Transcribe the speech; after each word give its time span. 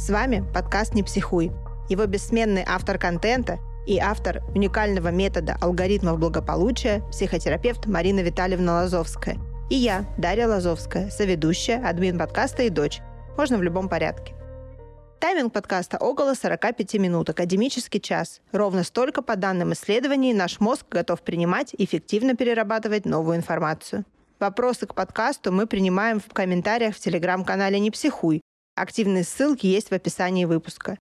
С 0.00 0.08
вами 0.08 0.42
подкаст 0.54 0.94
«Не 0.94 1.02
психуй». 1.02 1.52
Его 1.90 2.06
бессменный 2.06 2.64
автор 2.66 2.96
контента 2.96 3.58
и 3.86 3.98
автор 3.98 4.42
уникального 4.54 5.08
метода 5.08 5.58
алгоритмов 5.60 6.18
благополучия 6.18 7.02
психотерапевт 7.10 7.84
Марина 7.84 8.20
Витальевна 8.20 8.76
Лазовская. 8.76 9.36
И 9.68 9.74
я, 9.74 10.06
Дарья 10.16 10.48
Лазовская, 10.48 11.10
соведущая, 11.10 11.86
админ 11.86 12.18
подкаста 12.18 12.62
и 12.62 12.70
дочь. 12.70 13.00
Можно 13.36 13.58
в 13.58 13.62
любом 13.62 13.90
порядке. 13.90 14.32
Тайминг 15.18 15.52
подкаста 15.52 15.98
около 15.98 16.32
45 16.32 16.94
минут, 16.94 17.28
академический 17.28 18.00
час. 18.00 18.40
Ровно 18.52 18.84
столько, 18.84 19.20
по 19.20 19.36
данным 19.36 19.74
исследований, 19.74 20.32
наш 20.32 20.60
мозг 20.60 20.86
готов 20.90 21.20
принимать 21.20 21.74
и 21.76 21.84
эффективно 21.84 22.36
перерабатывать 22.36 23.04
новую 23.04 23.36
информацию. 23.36 24.06
Вопросы 24.38 24.86
к 24.86 24.94
подкасту 24.94 25.52
мы 25.52 25.66
принимаем 25.66 26.20
в 26.20 26.32
комментариях 26.32 26.96
в 26.96 27.00
телеграм-канале 27.00 27.78
«Не 27.78 27.90
психуй», 27.90 28.40
Активные 28.80 29.24
ссылки 29.24 29.66
есть 29.66 29.90
в 29.90 29.92
описании 29.92 30.46
выпуска. 30.46 30.98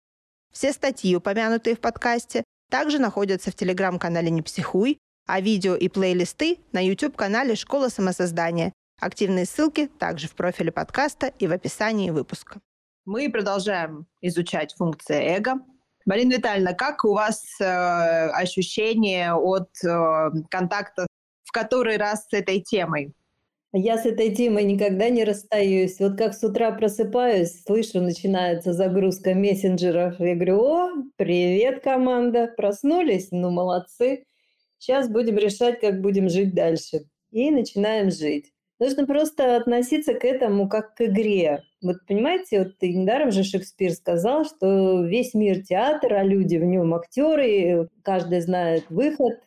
Все 0.52 0.72
статьи, 0.72 1.14
упомянутые 1.14 1.76
в 1.76 1.80
подкасте, 1.80 2.42
также 2.72 2.98
находятся 2.98 3.52
в 3.52 3.54
телеграм-канале 3.54 4.30
«Не 4.30 4.42
психуй», 4.42 4.98
а 5.28 5.40
видео 5.40 5.76
и 5.76 5.88
плейлисты 5.88 6.58
на 6.72 6.84
YouTube-канале 6.84 7.54
«Школа 7.54 7.88
самосоздания». 7.88 8.72
Активные 9.00 9.44
ссылки 9.44 9.86
также 9.86 10.26
в 10.26 10.34
профиле 10.34 10.72
подкаста 10.72 11.28
и 11.28 11.46
в 11.46 11.52
описании 11.52 12.10
выпуска. 12.10 12.58
Мы 13.04 13.30
продолжаем 13.30 14.08
изучать 14.22 14.74
функции 14.74 15.36
эго. 15.36 15.60
Марина 16.04 16.32
Витальевна, 16.32 16.72
как 16.72 17.04
у 17.04 17.14
вас 17.14 17.44
э, 17.60 17.64
ощущение 17.64 19.34
от 19.34 19.68
э, 19.84 20.30
контакта 20.50 21.06
в 21.44 21.52
который 21.52 21.96
раз 21.96 22.26
с 22.26 22.32
этой 22.32 22.60
темой? 22.60 23.14
Я 23.74 23.98
с 23.98 24.06
этой 24.06 24.34
темой 24.34 24.64
никогда 24.64 25.10
не 25.10 25.24
расстаюсь. 25.24 26.00
Вот 26.00 26.16
как 26.16 26.32
с 26.32 26.42
утра 26.42 26.72
просыпаюсь, 26.72 27.62
слышу, 27.64 28.00
начинается 28.00 28.72
загрузка 28.72 29.34
мессенджеров. 29.34 30.18
Я 30.20 30.36
говорю, 30.36 30.60
о, 30.62 30.90
привет, 31.16 31.82
команда, 31.82 32.50
проснулись? 32.56 33.28
Ну, 33.30 33.50
молодцы. 33.50 34.24
Сейчас 34.78 35.10
будем 35.10 35.36
решать, 35.36 35.80
как 35.80 36.00
будем 36.00 36.30
жить 36.30 36.54
дальше. 36.54 37.00
И 37.30 37.50
начинаем 37.50 38.10
жить. 38.10 38.52
Нужно 38.80 39.06
просто 39.06 39.56
относиться 39.56 40.14
к 40.14 40.24
этому 40.24 40.66
как 40.68 40.94
к 40.94 41.02
игре. 41.02 41.62
Вот 41.82 41.96
понимаете, 42.06 42.60
вот 42.60 42.74
и 42.80 42.94
недаром 42.94 43.32
же 43.32 43.44
Шекспир 43.44 43.92
сказал, 43.92 44.46
что 44.46 45.04
весь 45.04 45.34
мир 45.34 45.62
театр, 45.62 46.14
а 46.14 46.22
люди 46.22 46.56
в 46.56 46.64
нем 46.64 46.94
актеры, 46.94 47.90
каждый 48.02 48.40
знает 48.40 48.84
выход, 48.88 49.40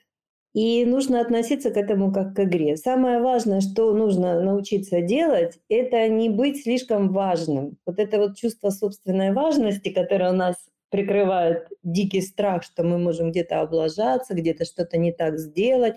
и 0.54 0.84
нужно 0.86 1.22
относиться 1.22 1.72
к 1.72 1.78
этому 1.78 2.12
как 2.12 2.36
к 2.36 2.44
игре. 2.44 2.76
Самое 2.76 3.22
важное, 3.22 3.62
что 3.62 3.94
нужно 3.94 4.42
научиться 4.42 5.02
делать, 5.02 5.60
это 5.70 6.08
не 6.10 6.30
быть 6.30 6.64
слишком 6.64 7.10
важным. 7.10 7.78
Вот 7.86 8.00
это 8.00 8.18
вот 8.18 8.36
чувство 8.36 8.70
собственной 8.70 9.32
важности, 9.34 9.90
которое 9.90 10.32
у 10.32 10.36
нас 10.36 10.56
прикрывает 10.90 11.70
дикий 11.84 12.22
страх, 12.22 12.64
что 12.64 12.84
мы 12.84 12.98
можем 12.98 13.32
где-то 13.32 13.62
облажаться, 13.62 14.34
где-то 14.34 14.66
что-то 14.66 14.98
не 14.98 15.14
так 15.14 15.40
сделать, 15.40 15.96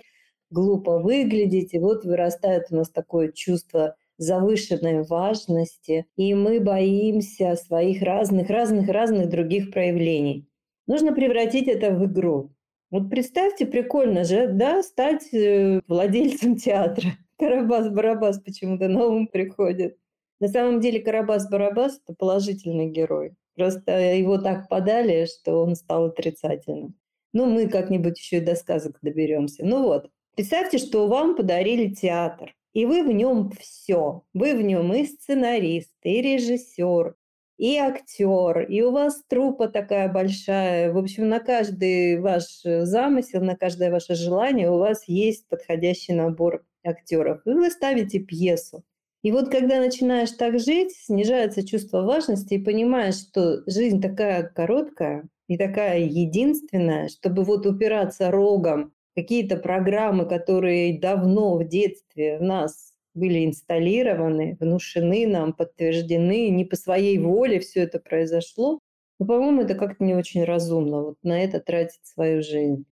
глупо 0.49 0.99
выглядеть. 0.99 1.73
И 1.73 1.79
вот 1.79 2.05
вырастает 2.05 2.67
у 2.71 2.75
нас 2.77 2.89
такое 2.89 3.31
чувство 3.33 3.95
завышенной 4.17 5.03
важности, 5.03 6.05
и 6.15 6.33
мы 6.33 6.61
боимся 6.61 7.55
своих 7.55 8.01
разных, 8.01 8.49
разных, 8.49 8.87
разных 8.87 9.29
других 9.29 9.71
проявлений. 9.71 10.47
Нужно 10.87 11.13
превратить 11.13 11.67
это 11.67 11.91
в 11.91 12.05
игру. 12.05 12.54
Вот 12.91 13.09
представьте, 13.09 13.65
прикольно 13.65 14.23
же, 14.23 14.47
да, 14.47 14.83
стать 14.83 15.33
э, 15.33 15.81
владельцем 15.87 16.55
театра. 16.55 17.09
Карабас-Барабас 17.39 18.39
почему-то 18.39 18.85
ум 18.85 19.27
приходит. 19.27 19.97
На 20.39 20.47
самом 20.47 20.79
деле 20.79 21.01
Карабас-Барабас– 21.01 21.99
это 22.05 22.15
положительный 22.15 22.87
герой. 22.87 23.35
Просто 23.55 23.99
его 24.15 24.37
так 24.37 24.67
подали, 24.69 25.25
что 25.25 25.63
он 25.63 25.75
стал 25.75 26.05
отрицательным. 26.05 26.95
Ну, 27.33 27.45
мы 27.45 27.67
как-нибудь 27.67 28.19
еще 28.19 28.37
и 28.37 28.41
до 28.41 28.55
сказок 28.55 28.97
доберемся. 29.01 29.65
Ну 29.65 29.83
вот, 29.83 30.09
представьте, 30.35 30.77
что 30.77 31.07
вам 31.07 31.35
подарили 31.35 31.93
театр, 31.93 32.53
и 32.73 32.85
вы 32.85 33.03
в 33.03 33.11
нем 33.11 33.51
все. 33.59 34.23
Вы 34.33 34.55
в 34.55 34.61
нем 34.61 34.93
и 34.93 35.05
сценарист, 35.05 35.93
и 36.03 36.21
режиссер, 36.21 37.15
и 37.57 37.77
актер, 37.77 38.61
и 38.61 38.81
у 38.81 38.91
вас 38.91 39.23
трупа 39.27 39.67
такая 39.67 40.11
большая. 40.11 40.91
В 40.91 40.97
общем, 40.97 41.29
на 41.29 41.39
каждый 41.39 42.19
ваш 42.19 42.65
э, 42.65 42.85
замысел, 42.85 43.41
на 43.41 43.55
каждое 43.55 43.91
ваше 43.91 44.15
желание 44.15 44.69
у 44.69 44.77
вас 44.77 45.07
есть 45.07 45.47
подходящий 45.47 46.13
набор 46.13 46.65
актеров. 46.83 47.41
И 47.45 47.51
вы 47.51 47.69
ставите 47.69 48.19
пьесу. 48.19 48.83
И 49.23 49.31
вот 49.31 49.49
когда 49.49 49.79
начинаешь 49.79 50.31
так 50.31 50.59
жить, 50.59 50.91
снижается 50.95 51.65
чувство 51.65 52.01
важности 52.01 52.55
и 52.55 52.63
понимаешь, 52.63 53.15
что 53.15 53.63
жизнь 53.65 54.01
такая 54.01 54.43
короткая 54.43 55.27
и 55.47 55.57
такая 55.57 55.99
единственная, 55.99 57.07
чтобы 57.07 57.43
вот 57.43 57.65
упираться 57.65 58.29
рогом 58.29 58.93
какие-то 59.15 59.57
программы, 59.57 60.27
которые 60.27 60.99
давно 60.99 61.57
в 61.57 61.67
детстве 61.67 62.37
в 62.37 62.43
нас 62.43 62.94
были 63.15 63.45
инсталлированы, 63.45 64.57
внушены 64.59 65.25
нам, 65.27 65.53
подтверждены, 65.53 66.49
не 66.49 66.65
по 66.65 66.75
своей 66.75 67.17
воле 67.17 67.59
все 67.59 67.81
это 67.81 67.99
произошло. 67.99 68.79
Но, 69.19 69.25
по-моему, 69.25 69.61
это 69.61 69.75
как-то 69.75 70.03
не 70.03 70.13
очень 70.13 70.43
разумно 70.43 71.01
вот 71.01 71.15
на 71.23 71.41
это 71.41 71.59
тратить 71.59 72.05
свою 72.05 72.43
жизнь. 72.43 72.85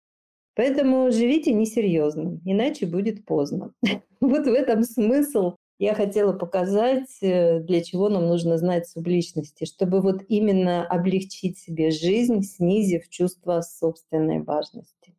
Поэтому 0.54 1.10
живите 1.10 1.52
несерьезно, 1.52 2.40
иначе 2.44 2.86
будет 2.86 3.24
поздно. 3.24 3.72
Вот 4.20 4.46
в 4.46 4.52
этом 4.52 4.84
смысл 4.84 5.56
я 5.80 5.94
хотела 5.94 6.32
показать, 6.32 7.10
э, 7.22 7.58
для 7.58 7.82
чего 7.82 8.08
нам 8.08 8.28
нужно 8.28 8.56
знать 8.56 8.86
субличности, 8.86 9.64
чтобы 9.64 10.00
вот 10.00 10.22
именно 10.28 10.86
облегчить 10.86 11.58
себе 11.58 11.90
жизнь, 11.90 12.42
снизив 12.42 13.08
чувство 13.08 13.60
собственной 13.62 14.40
важности. 14.44 15.16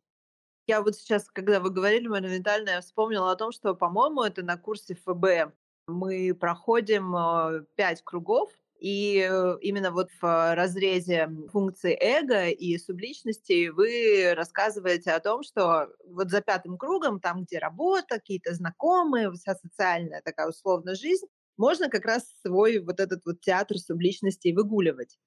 Я 0.66 0.80
вот 0.82 0.96
сейчас, 0.96 1.28
когда 1.30 1.60
вы 1.60 1.70
говорили 1.70 2.08
моментально, 2.08 2.70
я 2.70 2.80
вспомнила 2.80 3.30
о 3.30 3.36
том, 3.36 3.52
что, 3.52 3.74
по-моему, 3.74 4.22
это 4.22 4.42
на 4.42 4.56
курсе 4.56 4.94
ФБ. 4.94 5.52
Мы 5.86 6.34
проходим 6.34 7.14
э, 7.14 7.64
пять 7.76 8.02
кругов, 8.02 8.50
и 8.80 9.28
э, 9.30 9.58
именно 9.60 9.90
вот 9.90 10.08
в 10.20 10.54
разрезе 10.54 11.28
функции 11.52 11.96
эго 12.00 12.48
и 12.48 12.78
субличности 12.78 13.68
вы 13.68 14.32
рассказываете 14.34 15.10
о 15.12 15.20
том, 15.20 15.42
что 15.42 15.88
вот 16.06 16.30
за 16.30 16.40
пятым 16.40 16.78
кругом, 16.78 17.20
там, 17.20 17.44
где 17.44 17.58
работа, 17.58 18.16
какие-то 18.16 18.54
знакомые, 18.54 19.30
вся 19.32 19.54
социальная 19.54 20.22
такая 20.22 20.48
условная 20.48 20.94
жизнь, 20.94 21.26
можно 21.58 21.90
как 21.90 22.06
раз 22.06 22.24
свой 22.44 22.78
вот 22.78 23.00
этот 23.00 23.20
вот 23.26 23.40
театр 23.40 23.78
субличности 23.78 24.52
выгуливать. 24.52 25.18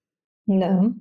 Да 0.46 0.92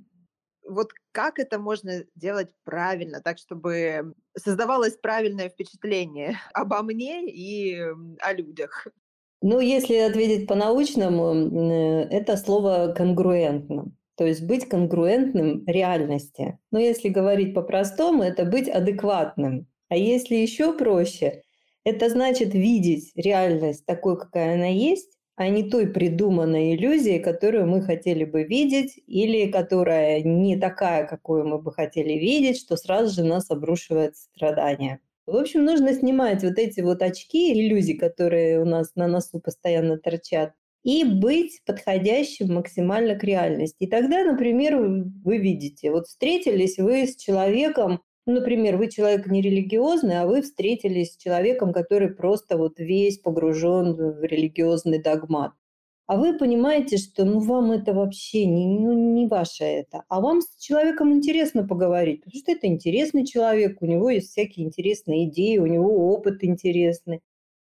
вот 0.67 0.91
как 1.11 1.39
это 1.39 1.59
можно 1.59 2.03
делать 2.15 2.49
правильно, 2.63 3.21
так 3.21 3.37
чтобы 3.37 4.13
создавалось 4.37 4.97
правильное 4.97 5.49
впечатление 5.49 6.37
обо 6.53 6.81
мне 6.81 7.29
и 7.29 7.75
о 8.19 8.33
людях? 8.33 8.87
Ну, 9.41 9.59
если 9.59 9.95
ответить 9.97 10.47
по-научному, 10.47 11.33
э, 11.33 12.07
это 12.09 12.37
слово 12.37 12.93
«конгруентно». 12.97 13.91
То 14.15 14.25
есть 14.25 14.41
быть 14.41 14.67
конгруентным 14.67 15.63
реальности. 15.67 16.57
Но 16.71 16.79
если 16.79 17.09
говорить 17.09 17.53
по-простому, 17.53 18.23
это 18.23 18.45
быть 18.45 18.67
адекватным. 18.67 19.67
А 19.89 19.95
если 19.95 20.35
еще 20.35 20.73
проще, 20.73 21.43
это 21.83 22.09
значит 22.09 22.55
видеть 22.55 23.11
реальность 23.15 23.85
такой, 23.85 24.17
какая 24.17 24.55
она 24.55 24.67
есть, 24.67 25.16
а 25.37 25.47
не 25.49 25.69
той 25.69 25.87
придуманной 25.87 26.75
иллюзией, 26.75 27.19
которую 27.19 27.67
мы 27.67 27.83
хотели 27.83 28.25
бы 28.25 28.43
видеть, 28.43 28.99
или 29.05 29.49
которая 29.51 30.21
не 30.23 30.57
такая, 30.57 31.05
какую 31.05 31.47
мы 31.47 31.59
бы 31.59 31.71
хотели 31.71 32.13
видеть, 32.13 32.57
что 32.59 32.75
сразу 32.75 33.13
же 33.13 33.23
нас 33.23 33.51
обрушивает 33.51 34.17
страдания. 34.17 34.99
В 35.27 35.35
общем, 35.35 35.63
нужно 35.63 35.93
снимать 35.93 36.43
вот 36.43 36.57
эти 36.57 36.81
вот 36.81 37.03
очки 37.03 37.53
иллюзий, 37.53 37.93
которые 37.93 38.59
у 38.61 38.65
нас 38.65 38.95
на 38.95 39.07
носу 39.07 39.39
постоянно 39.39 39.99
торчат, 39.99 40.53
и 40.83 41.03
быть 41.03 41.61
подходящим 41.65 42.55
максимально 42.55 43.15
к 43.15 43.23
реальности. 43.23 43.83
И 43.83 43.87
тогда, 43.87 44.23
например, 44.23 44.77
вы 44.77 45.37
видите, 45.37 45.91
вот 45.91 46.07
встретились 46.07 46.77
вы 46.77 47.05
с 47.05 47.15
человеком, 47.15 48.01
ну, 48.27 48.33
например, 48.33 48.75
вы 48.75 48.89
человек 48.89 49.25
нерелигиозный, 49.27 50.19
а 50.19 50.27
вы 50.27 50.41
встретились 50.41 51.13
с 51.13 51.17
человеком, 51.17 51.71
который 51.71 52.09
просто 52.09 52.57
вот 52.57 52.77
весь 52.77 53.19
погружен 53.19 53.93
в 53.93 54.21
религиозный 54.21 55.01
догмат. 55.01 55.53
А 56.07 56.17
вы 56.17 56.37
понимаете, 56.37 56.97
что 56.97 57.23
ну, 57.23 57.39
вам 57.39 57.71
это 57.71 57.93
вообще 57.93 58.45
не, 58.45 58.65
ну, 58.79 58.93
не 58.93 59.27
ваше 59.27 59.63
это. 59.63 60.03
А 60.09 60.19
вам 60.19 60.41
с 60.41 60.57
человеком 60.57 61.13
интересно 61.13 61.65
поговорить, 61.65 62.23
потому 62.23 62.41
что 62.41 62.51
это 62.51 62.67
интересный 62.67 63.25
человек, 63.25 63.81
у 63.81 63.85
него 63.85 64.09
есть 64.09 64.31
всякие 64.31 64.65
интересные 64.65 65.29
идеи, 65.29 65.57
у 65.57 65.65
него 65.65 66.11
опыт 66.13 66.43
интересный. 66.43 67.21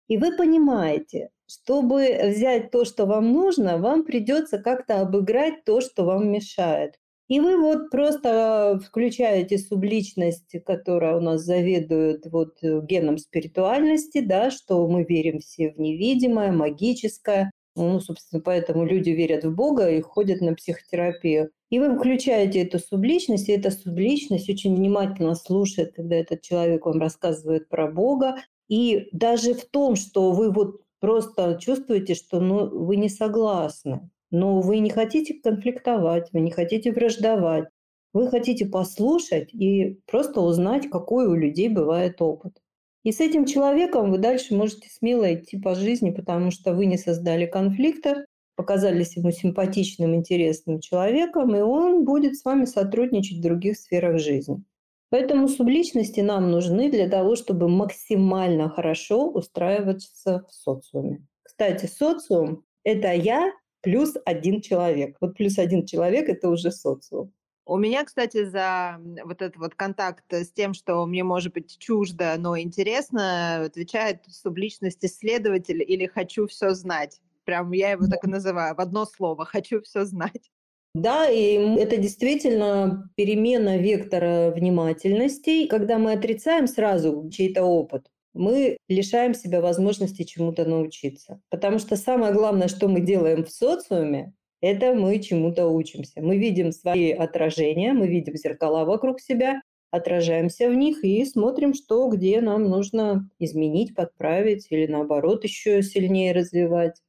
И 0.07 0.17
вы 0.17 0.37
понимаете, 0.37 1.31
чтобы 1.47 2.19
взять 2.25 2.71
то, 2.71 2.85
что 2.85 3.07
вам 3.07 3.33
нужно, 3.33 3.79
вам 3.79 4.05
придется 4.05 4.59
как-то 4.59 5.01
обыграть 5.01 5.65
то, 5.65 5.81
что 5.81 6.05
вам 6.05 6.31
мешает. 6.31 7.01
И 7.33 7.41
вы 7.41 7.57
вот 7.57 7.89
просто 7.89 8.79
включаете 8.87 9.57
субличность, 9.57 10.55
которая 10.67 11.17
у 11.17 11.21
нас 11.21 11.41
заведует 11.41 12.27
вот 12.27 12.59
э, 12.61 12.83
геном 12.83 13.17
спиритуальности, 13.17 14.21
да, 14.21 14.51
что 14.51 14.87
мы 14.87 15.05
верим 15.05 15.39
все 15.39 15.71
в 15.71 15.79
невидимое, 15.79 16.53
магическое. 16.53 17.51
Ну, 17.75 18.01
собственно, 18.01 18.43
поэтому 18.43 18.85
люди 18.85 19.09
верят 19.09 19.45
в 19.45 19.55
Бога 19.55 19.89
и 19.89 20.03
ходят 20.03 20.43
на 20.43 20.55
психотерапию. 20.55 21.49
И 21.71 21.79
вы 21.79 21.97
включаете 21.97 22.65
эту 22.65 22.79
субличность, 22.79 23.49
и 23.49 23.53
эта 23.53 23.71
субличность 23.71 24.51
очень 24.51 24.77
внимательно 24.77 25.35
слушает, 25.35 25.95
когда 25.95 26.17
этот 26.17 26.43
человек 26.43 26.85
вам 26.85 27.01
рассказывает 27.01 27.67
про 27.71 27.91
Бога. 27.91 28.37
И 28.69 29.09
даже 29.13 29.55
в 29.55 29.65
том, 29.65 29.97
что 29.97 30.33
вы 30.33 30.53
вот 30.53 30.83
просто 31.01 31.59
чувствуете, 31.59 32.15
что 32.15 32.41
ну, 32.41 32.69
вы 32.69 32.97
не 32.97 33.09
согласны, 33.09 34.11
но 34.33 34.61
вы 34.61 34.79
не 34.79 34.91
хотите 34.91 35.35
конфликтовать, 35.35 36.33
вы 36.33 36.41
не 36.41 36.51
хотите 36.51 36.91
враждовать, 36.91 37.69
вы 38.13 38.29
хотите 38.29 38.67
послушать 38.67 39.55
и 39.55 40.01
просто 40.07 40.41
узнать, 40.41 40.91
какой 40.91 41.27
у 41.27 41.35
людей 41.35 41.69
бывает 41.69 42.21
опыт. 42.21 42.59
И 43.05 43.13
с 43.13 43.21
этим 43.21 43.45
человеком 43.45 44.11
вы 44.11 44.19
дальше 44.19 44.55
можете 44.55 44.89
смело 44.89 45.33
идти 45.33 45.59
по 45.59 45.75
жизни, 45.75 46.11
потому 46.11 46.51
что 46.51 46.73
вы 46.75 46.87
не 46.87 46.99
создали 46.99 47.47
конфликта, 47.47 48.27
показались 48.57 49.17
ему 49.17 49.31
симпатичным, 49.31 50.15
интересным 50.15 50.81
человеком, 50.81 51.55
и 51.55 51.61
он 51.61 52.05
будет 52.05 52.37
с 52.37 52.45
вами 52.45 52.65
сотрудничать 52.65 53.39
в 53.39 53.43
других 53.43 53.77
сферах 53.77 54.19
жизни. 54.19 54.63
Поэтому 55.11 55.49
субличности 55.49 56.21
нам 56.21 56.51
нужны 56.51 56.91
для 56.91 57.09
того, 57.09 57.37
чтобы 57.37 57.69
максимально 57.69 58.71
хорошо 58.71 59.29
устраиваться 59.29 60.47
в 60.49 60.55
социуме. 60.55 61.27
Кстати, 61.43 61.87
социум– 61.87 62.65
это 62.85 63.13
я 63.13 63.53
плюс 63.83 64.15
один 64.25 64.61
человек. 64.61 65.17
Вот 65.21 65.37
плюс 65.37 65.59
один 65.59 65.85
человек– 65.85 66.29
это 66.31 66.49
уже 66.49 66.71
социум. 66.71 67.33
У 67.65 67.77
меня, 67.77 68.05
кстати, 68.05 68.45
за 68.45 69.01
вот 69.25 69.41
этот 69.41 69.57
вот 69.57 69.75
контакт 69.75 70.25
с 70.33 70.51
тем, 70.51 70.75
что 70.75 71.07
мне 71.07 71.23
может 71.23 71.53
быть 71.53 71.79
чуждо, 71.79 72.35
но 72.37 72.59
интересно, 72.59 73.65
отвечает 73.67 74.25
субличность 74.29 75.05
исследователь 75.05 75.83
или 75.83 76.07
«хочу 76.07 76.49
все 76.49 76.75
знать». 76.75 77.21
Прям 77.45 77.73
я 77.73 77.93
его 77.93 78.07
так 78.07 78.25
и 78.25 78.29
называю, 78.29 78.75
в 78.75 78.81
одно 78.81 79.05
слово 79.05 79.45
«хочу 79.45 79.81
все 79.83 80.05
знать». 80.05 80.51
Да, 80.95 81.31
и 81.31 81.55
это 81.79 81.97
действительно 81.97 83.09
перемена 83.15 83.79
вектора 83.79 84.51
внимательности. 84.51 85.67
Когда 85.67 85.99
мы 85.99 86.13
отрицаем 86.13 86.67
сразу 86.67 87.31
чей-то 87.31 87.63
опыт, 87.63 88.11
мы 88.35 88.77
лишаем 88.89 89.35
себя 89.35 89.61
возможности 89.61 90.23
чему-то 90.25 90.65
научиться. 90.65 91.41
Потому 91.51 91.79
что 91.79 91.97
самое 91.97 92.33
главное, 92.33 92.69
что 92.69 92.89
мы 92.89 93.01
делаем 93.01 93.45
в 93.45 93.51
социуме, 93.51 94.35
это 94.61 94.95
мы 94.95 95.19
чему-то 95.19 95.67
учимся. 95.67 96.21
Мы 96.23 96.39
видим 96.39 96.73
свои 96.73 97.11
отражения, 97.11 97.93
мы 97.93 98.07
видим 98.07 98.37
зеркала 98.37 98.85
вокруг 98.85 99.21
себя, 99.21 99.61
отражаемся 99.91 100.71
в 100.71 100.75
них 100.75 101.05
и 101.05 101.25
смотрим, 101.25 101.75
что 101.75 102.09
где 102.09 102.41
нам 102.41 102.65
нужно 102.65 103.29
изменить, 103.39 103.95
подправить 103.95 104.69
или 104.71 104.87
наоборот 104.87 105.45
еще 105.45 105.83
сильнее 105.83 106.33
развивать. 106.33 107.03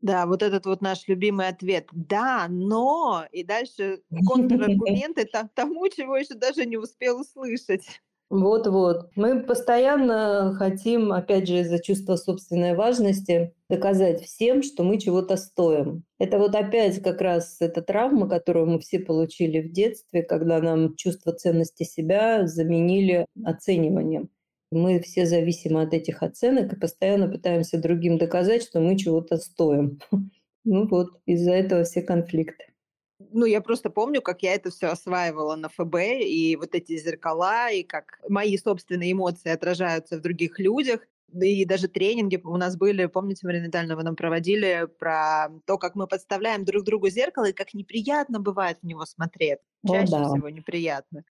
Да, 0.00 0.26
вот 0.26 0.42
этот 0.42 0.64
вот 0.64 0.80
наш 0.80 1.06
любимый 1.08 1.48
ответ. 1.48 1.88
Да, 1.92 2.46
но... 2.48 3.26
И 3.30 3.44
дальше 3.44 4.00
контраргументы 4.26 5.28
тому, 5.54 5.88
чего 5.88 6.16
еще 6.16 6.34
даже 6.34 6.64
не 6.64 6.78
успел 6.78 7.20
услышать. 7.20 8.00
Вот-вот. 8.30 9.10
Мы 9.16 9.42
постоянно 9.42 10.54
хотим, 10.56 11.12
опять 11.12 11.48
же, 11.48 11.58
из-за 11.60 11.82
чувства 11.82 12.14
собственной 12.14 12.76
важности, 12.76 13.52
доказать 13.68 14.22
всем, 14.22 14.62
что 14.62 14.84
мы 14.84 15.00
чего-то 15.00 15.36
стоим. 15.36 16.04
Это 16.20 16.38
вот 16.38 16.54
опять 16.54 17.02
как 17.02 17.20
раз 17.20 17.56
эта 17.60 17.82
травма, 17.82 18.28
которую 18.28 18.66
мы 18.66 18.78
все 18.78 19.00
получили 19.00 19.60
в 19.60 19.72
детстве, 19.72 20.22
когда 20.22 20.60
нам 20.60 20.94
чувство 20.94 21.32
ценности 21.32 21.82
себя 21.82 22.46
заменили 22.46 23.26
оцениванием. 23.44 24.30
Мы 24.70 25.00
все 25.00 25.26
зависимы 25.26 25.82
от 25.82 25.92
этих 25.92 26.22
оценок 26.22 26.72
и 26.72 26.78
постоянно 26.78 27.28
пытаемся 27.28 27.78
другим 27.82 28.16
доказать, 28.16 28.62
что 28.62 28.80
мы 28.80 28.96
чего-то 28.96 29.36
стоим. 29.36 29.98
Ну 30.62 30.86
вот, 30.88 31.08
из-за 31.24 31.52
этого 31.52 31.84
все 31.84 32.02
конфликты 32.02 32.69
ну, 33.32 33.44
я 33.44 33.60
просто 33.60 33.90
помню, 33.90 34.22
как 34.22 34.42
я 34.42 34.54
это 34.54 34.70
все 34.70 34.88
осваивала 34.88 35.56
на 35.56 35.68
ФБ, 35.68 35.94
и 36.22 36.56
вот 36.56 36.74
эти 36.74 36.96
зеркала, 36.96 37.70
и 37.70 37.82
как 37.82 38.20
мои 38.28 38.56
собственные 38.56 39.12
эмоции 39.12 39.50
отражаются 39.50 40.16
в 40.16 40.22
других 40.22 40.58
людях. 40.58 41.00
И 41.32 41.64
даже 41.64 41.86
тренинги 41.86 42.40
у 42.42 42.56
нас 42.56 42.76
были, 42.76 43.06
помните, 43.06 43.46
Марина 43.46 43.66
Витальевна, 43.66 43.94
вы 43.94 44.02
нам 44.02 44.16
проводили 44.16 44.88
про 44.98 45.48
то, 45.64 45.78
как 45.78 45.94
мы 45.94 46.08
подставляем 46.08 46.64
друг 46.64 46.84
другу 46.84 47.08
зеркало, 47.08 47.50
и 47.50 47.52
как 47.52 47.72
неприятно 47.72 48.40
бывает 48.40 48.78
в 48.82 48.86
него 48.86 49.04
смотреть. 49.06 49.60
Чаще 49.86 50.16
О, 50.16 50.18
да. 50.18 50.28
всего 50.28 50.48
неприятно. 50.48 51.24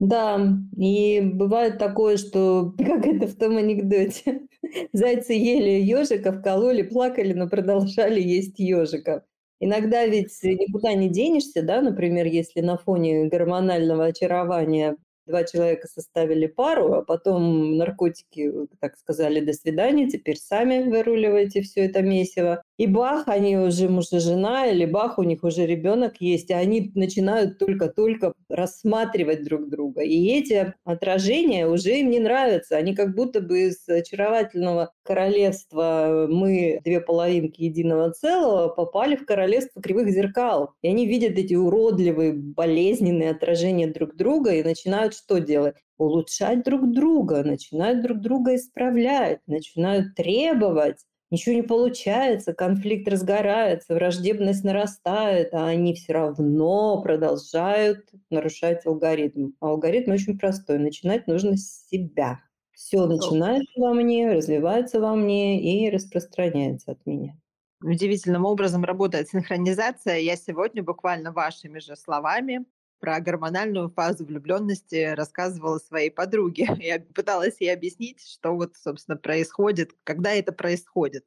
Да, 0.00 0.40
и 0.76 1.20
бывает 1.20 1.78
такое, 1.78 2.16
что, 2.16 2.74
как 2.78 3.06
это 3.06 3.28
в 3.28 3.36
том 3.36 3.56
анекдоте, 3.58 4.48
зайцы 4.92 5.34
ели 5.34 5.80
ежиков, 5.82 6.42
кололи, 6.42 6.82
плакали, 6.82 7.34
но 7.34 7.48
продолжали 7.48 8.20
есть 8.20 8.58
ежиков. 8.58 9.22
Иногда 9.60 10.06
ведь 10.06 10.38
никуда 10.42 10.94
не 10.94 11.08
денешься, 11.10 11.62
да, 11.62 11.82
например, 11.82 12.26
если 12.26 12.60
на 12.60 12.78
фоне 12.78 13.26
гормонального 13.26 14.06
очарования 14.06 14.96
два 15.26 15.44
человека 15.44 15.86
составили 15.86 16.46
пару, 16.46 16.94
а 16.94 17.02
потом 17.02 17.76
наркотики, 17.76 18.50
так 18.80 18.96
сказали, 18.96 19.40
до 19.40 19.52
свидания, 19.52 20.08
теперь 20.08 20.36
сами 20.38 20.82
выруливайте 20.90 21.60
все 21.62 21.86
это 21.86 22.02
месиво. 22.02 22.62
И 22.80 22.86
бах, 22.86 23.24
они 23.28 23.58
уже 23.58 23.90
муж 23.90 24.06
и 24.12 24.20
жена, 24.20 24.66
или 24.68 24.86
бах, 24.86 25.18
у 25.18 25.22
них 25.22 25.44
уже 25.44 25.66
ребенок 25.66 26.14
есть, 26.18 26.48
и 26.48 26.54
они 26.54 26.90
начинают 26.94 27.58
только-только 27.58 28.32
рассматривать 28.48 29.44
друг 29.44 29.68
друга. 29.68 30.00
И 30.00 30.28
эти 30.28 30.72
отражения 30.84 31.66
уже 31.66 31.98
им 31.98 32.08
не 32.08 32.20
нравятся. 32.20 32.78
Они 32.78 32.94
как 32.94 33.14
будто 33.14 33.42
бы 33.42 33.64
из 33.64 33.86
очаровательного 33.86 34.94
королевства 35.02 36.26
мы, 36.30 36.80
две 36.82 37.02
половинки 37.02 37.60
единого 37.60 38.12
целого, 38.12 38.68
попали 38.68 39.14
в 39.14 39.26
королевство 39.26 39.82
кривых 39.82 40.08
зеркал. 40.08 40.70
И 40.80 40.88
они 40.88 41.06
видят 41.06 41.32
эти 41.32 41.52
уродливые, 41.52 42.32
болезненные 42.32 43.32
отражения 43.32 43.88
друг 43.88 44.16
друга 44.16 44.54
и 44.54 44.62
начинают 44.62 45.12
что 45.12 45.36
делать? 45.36 45.74
улучшать 45.98 46.64
друг 46.64 46.90
друга, 46.92 47.44
начинают 47.44 48.02
друг 48.02 48.20
друга 48.20 48.54
исправлять, 48.56 49.40
начинают 49.46 50.14
требовать 50.14 50.96
ничего 51.30 51.54
не 51.54 51.62
получается, 51.62 52.52
конфликт 52.54 53.08
разгорается, 53.08 53.94
враждебность 53.94 54.64
нарастает, 54.64 55.54
а 55.54 55.66
они 55.66 55.94
все 55.94 56.12
равно 56.12 57.00
продолжают 57.02 58.10
нарушать 58.30 58.86
алгоритм. 58.86 59.52
А 59.60 59.68
алгоритм 59.70 60.12
очень 60.12 60.38
простой. 60.38 60.78
Начинать 60.78 61.26
нужно 61.26 61.56
с 61.56 61.86
себя. 61.88 62.40
Все 62.72 63.06
начинается 63.06 63.72
во 63.76 63.92
мне, 63.94 64.32
развивается 64.32 65.00
во 65.00 65.14
мне 65.14 65.60
и 65.62 65.90
распространяется 65.90 66.92
от 66.92 67.04
меня. 67.06 67.36
Удивительным 67.82 68.44
образом 68.44 68.84
работает 68.84 69.28
синхронизация. 69.30 70.18
Я 70.18 70.36
сегодня 70.36 70.82
буквально 70.82 71.32
вашими 71.32 71.78
же 71.78 71.96
словами 71.96 72.64
про 73.00 73.18
гормональную 73.20 73.90
фазу 73.90 74.24
влюбленности 74.24 75.14
рассказывала 75.14 75.78
своей 75.78 76.10
подруге. 76.10 76.68
Я 76.80 77.00
пыталась 77.00 77.56
ей 77.60 77.72
объяснить, 77.72 78.20
что 78.26 78.54
вот, 78.54 78.76
собственно, 78.76 79.16
происходит, 79.16 79.90
когда 80.04 80.32
это 80.32 80.52
происходит. 80.52 81.24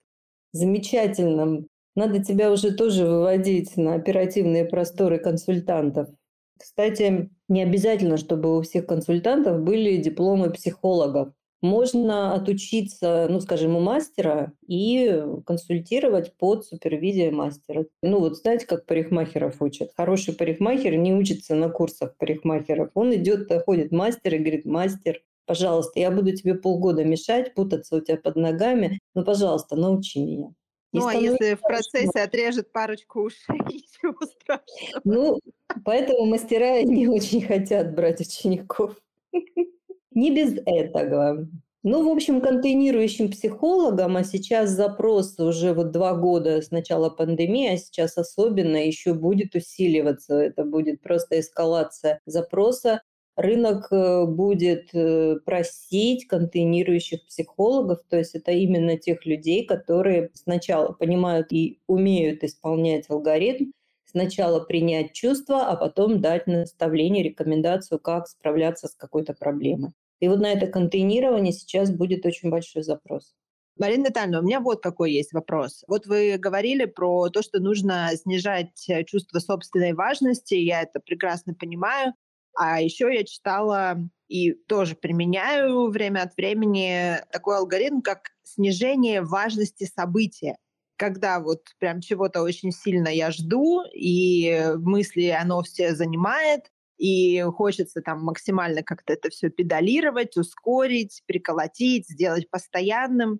Замечательно. 0.52 1.66
Надо 1.96 2.24
тебя 2.24 2.52
уже 2.52 2.74
тоже 2.74 3.06
выводить 3.06 3.76
на 3.78 3.96
оперативные 3.96 4.66
просторы 4.66 5.20
консультантов. 5.20 6.10
Кстати, 6.58 7.30
не 7.48 7.64
обязательно, 7.64 8.18
чтобы 8.18 8.58
у 8.58 8.62
всех 8.62 8.88
консультантов 8.88 9.62
были 9.62 9.98
дипломы 9.98 10.52
психологов. 10.52 11.34
Можно 11.64 12.34
отучиться, 12.34 13.28
ну, 13.30 13.40
скажем, 13.40 13.78
у 13.78 13.80
мастера 13.80 14.52
и 14.68 15.24
консультировать 15.46 16.36
под 16.36 16.66
супервизией 16.66 17.32
мастера. 17.32 17.86
Ну, 18.02 18.20
вот 18.20 18.36
знаете, 18.36 18.66
как 18.66 18.86
парикмахеров 18.86 19.62
учат. 19.62 19.94
Хороший 19.96 20.36
парикмахер 20.36 20.98
не 20.98 21.14
учится 21.14 21.56
на 21.56 21.70
курсах 21.70 22.18
парикмахеров. 22.18 22.90
Он 22.96 23.16
идет, 23.16 23.50
ходит 23.66 23.94
мастер 23.94 24.36
и 24.36 24.40
говорит, 24.40 24.66
мастер, 24.66 25.22
пожалуйста, 25.46 26.02
я 26.02 26.12
буду 26.12 26.36
тебе 26.36 26.56
полгода 26.56 27.06
мешать, 27.06 27.54
путаться 27.54 27.96
у 27.96 28.02
тебя 28.02 28.18
под 28.18 28.36
ногами, 28.36 29.00
но, 29.16 29.24
пожалуйста, 29.24 29.78
научи 29.78 30.20
меня. 30.20 30.54
И 30.92 31.00
ну, 31.00 31.08
а 31.08 31.14
если 31.16 31.56
в 31.56 31.62
процессе 31.62 32.20
отрежет 32.20 32.74
парочку 32.74 33.22
ушей, 33.22 33.58
ничего 33.70 34.18
страшного. 34.26 35.02
Ну, 35.06 35.40
поэтому 35.86 36.26
мастера 36.26 36.82
не 36.84 37.08
очень 37.08 37.42
хотят 37.42 37.96
брать 37.96 38.20
учеников. 38.20 38.98
Не 40.16 40.36
без 40.36 40.58
этого. 40.66 41.48
Ну, 41.86 42.08
в 42.08 42.12
общем, 42.14 42.40
контейнирующим 42.40 43.30
психологам, 43.30 44.16
а 44.16 44.24
сейчас 44.24 44.70
запрос 44.70 45.38
уже 45.38 45.74
вот 45.74 45.92
два 45.92 46.16
года 46.16 46.62
с 46.62 46.72
начала 46.72 47.10
пандемии, 47.10 47.74
а 47.74 47.78
сейчас 47.78 48.18
особенно 48.18 48.78
еще 48.78 49.14
будет 49.14 49.54
усиливаться. 49.54 50.36
Это 50.36 50.64
будет 50.64 51.02
просто 51.02 51.42
эскалация 51.42 52.22
запроса. 52.26 53.02
Рынок 53.36 53.92
э, 53.92 54.26
будет 54.26 54.94
э, 54.94 55.40
просить 55.44 56.28
контейнирующих 56.28 57.26
психологов, 57.26 58.00
то 58.08 58.18
есть 58.18 58.36
это 58.36 58.52
именно 58.52 58.96
тех 58.98 59.26
людей, 59.26 59.66
которые 59.66 60.30
сначала 60.36 60.94
понимают 60.94 61.52
и 61.52 61.82
умеют 61.88 62.44
исполнять 62.44 63.10
алгоритм, 63.10 63.72
сначала 64.06 64.60
принять 64.60 65.14
чувства, 65.14 65.68
а 65.68 65.76
потом 65.76 66.22
дать 66.22 66.48
наставление, 66.48 67.24
рекомендацию, 67.24 68.00
как 68.00 68.28
справляться 68.28 68.88
с 68.88 68.96
какой-то 68.96 69.34
проблемой. 69.34 69.92
И 70.24 70.28
вот 70.30 70.40
на 70.40 70.54
это 70.54 70.68
контейнирование 70.68 71.52
сейчас 71.52 71.92
будет 71.92 72.26
очень 72.26 72.50
большой 72.50 72.82
запрос. 72.82 73.34
Марина 73.78 74.08
Витальевна, 74.08 74.40
у 74.40 74.44
меня 74.44 74.62
вот 74.62 74.82
какой 74.82 75.12
есть 75.12 75.34
вопрос. 75.34 75.84
Вот 75.90 76.06
вы 76.06 76.38
говорили 76.38 76.86
про 76.86 77.28
то, 77.28 77.42
что 77.42 77.60
нужно 77.60 78.10
снижать 78.16 78.88
э, 78.88 79.04
чувство 79.04 79.40
собственной 79.40 79.92
важности, 79.92 80.54
я 80.54 80.84
это 80.84 81.02
прекрасно 81.02 81.54
понимаю. 81.54 82.14
А 82.56 82.80
еще 82.80 83.14
я 83.14 83.26
читала 83.26 83.98
и 84.30 84.54
тоже 84.54 84.96
применяю 84.96 85.90
время 85.90 86.22
от 86.22 86.38
времени 86.38 87.18
такой 87.30 87.58
алгоритм, 87.58 88.00
как 88.00 88.30
снижение 88.44 89.24
важности 89.24 89.84
события. 89.94 90.56
Когда 90.96 91.42
вот 91.42 91.64
прям 91.80 92.00
чего-то 92.00 92.44
очень 92.44 92.72
сильно 92.72 93.10
я 93.10 93.30
жду, 93.30 93.82
и 93.94 94.72
мысли 94.78 95.28
оно 95.28 95.64
все 95.64 95.94
занимает, 95.94 96.72
и 96.98 97.42
хочется 97.42 98.02
там 98.02 98.24
максимально 98.24 98.84
как-то 98.84 99.14
это 99.14 99.30
все 99.30 99.50
педалировать, 99.50 100.38
ускорить, 100.38 101.22
приколотить, 101.26 102.08
сделать 102.10 102.50
постоянным. 102.50 103.40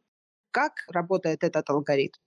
Как 0.52 0.74
работает 0.90 1.44
этот 1.44 1.70
алгоритм? 1.70 2.20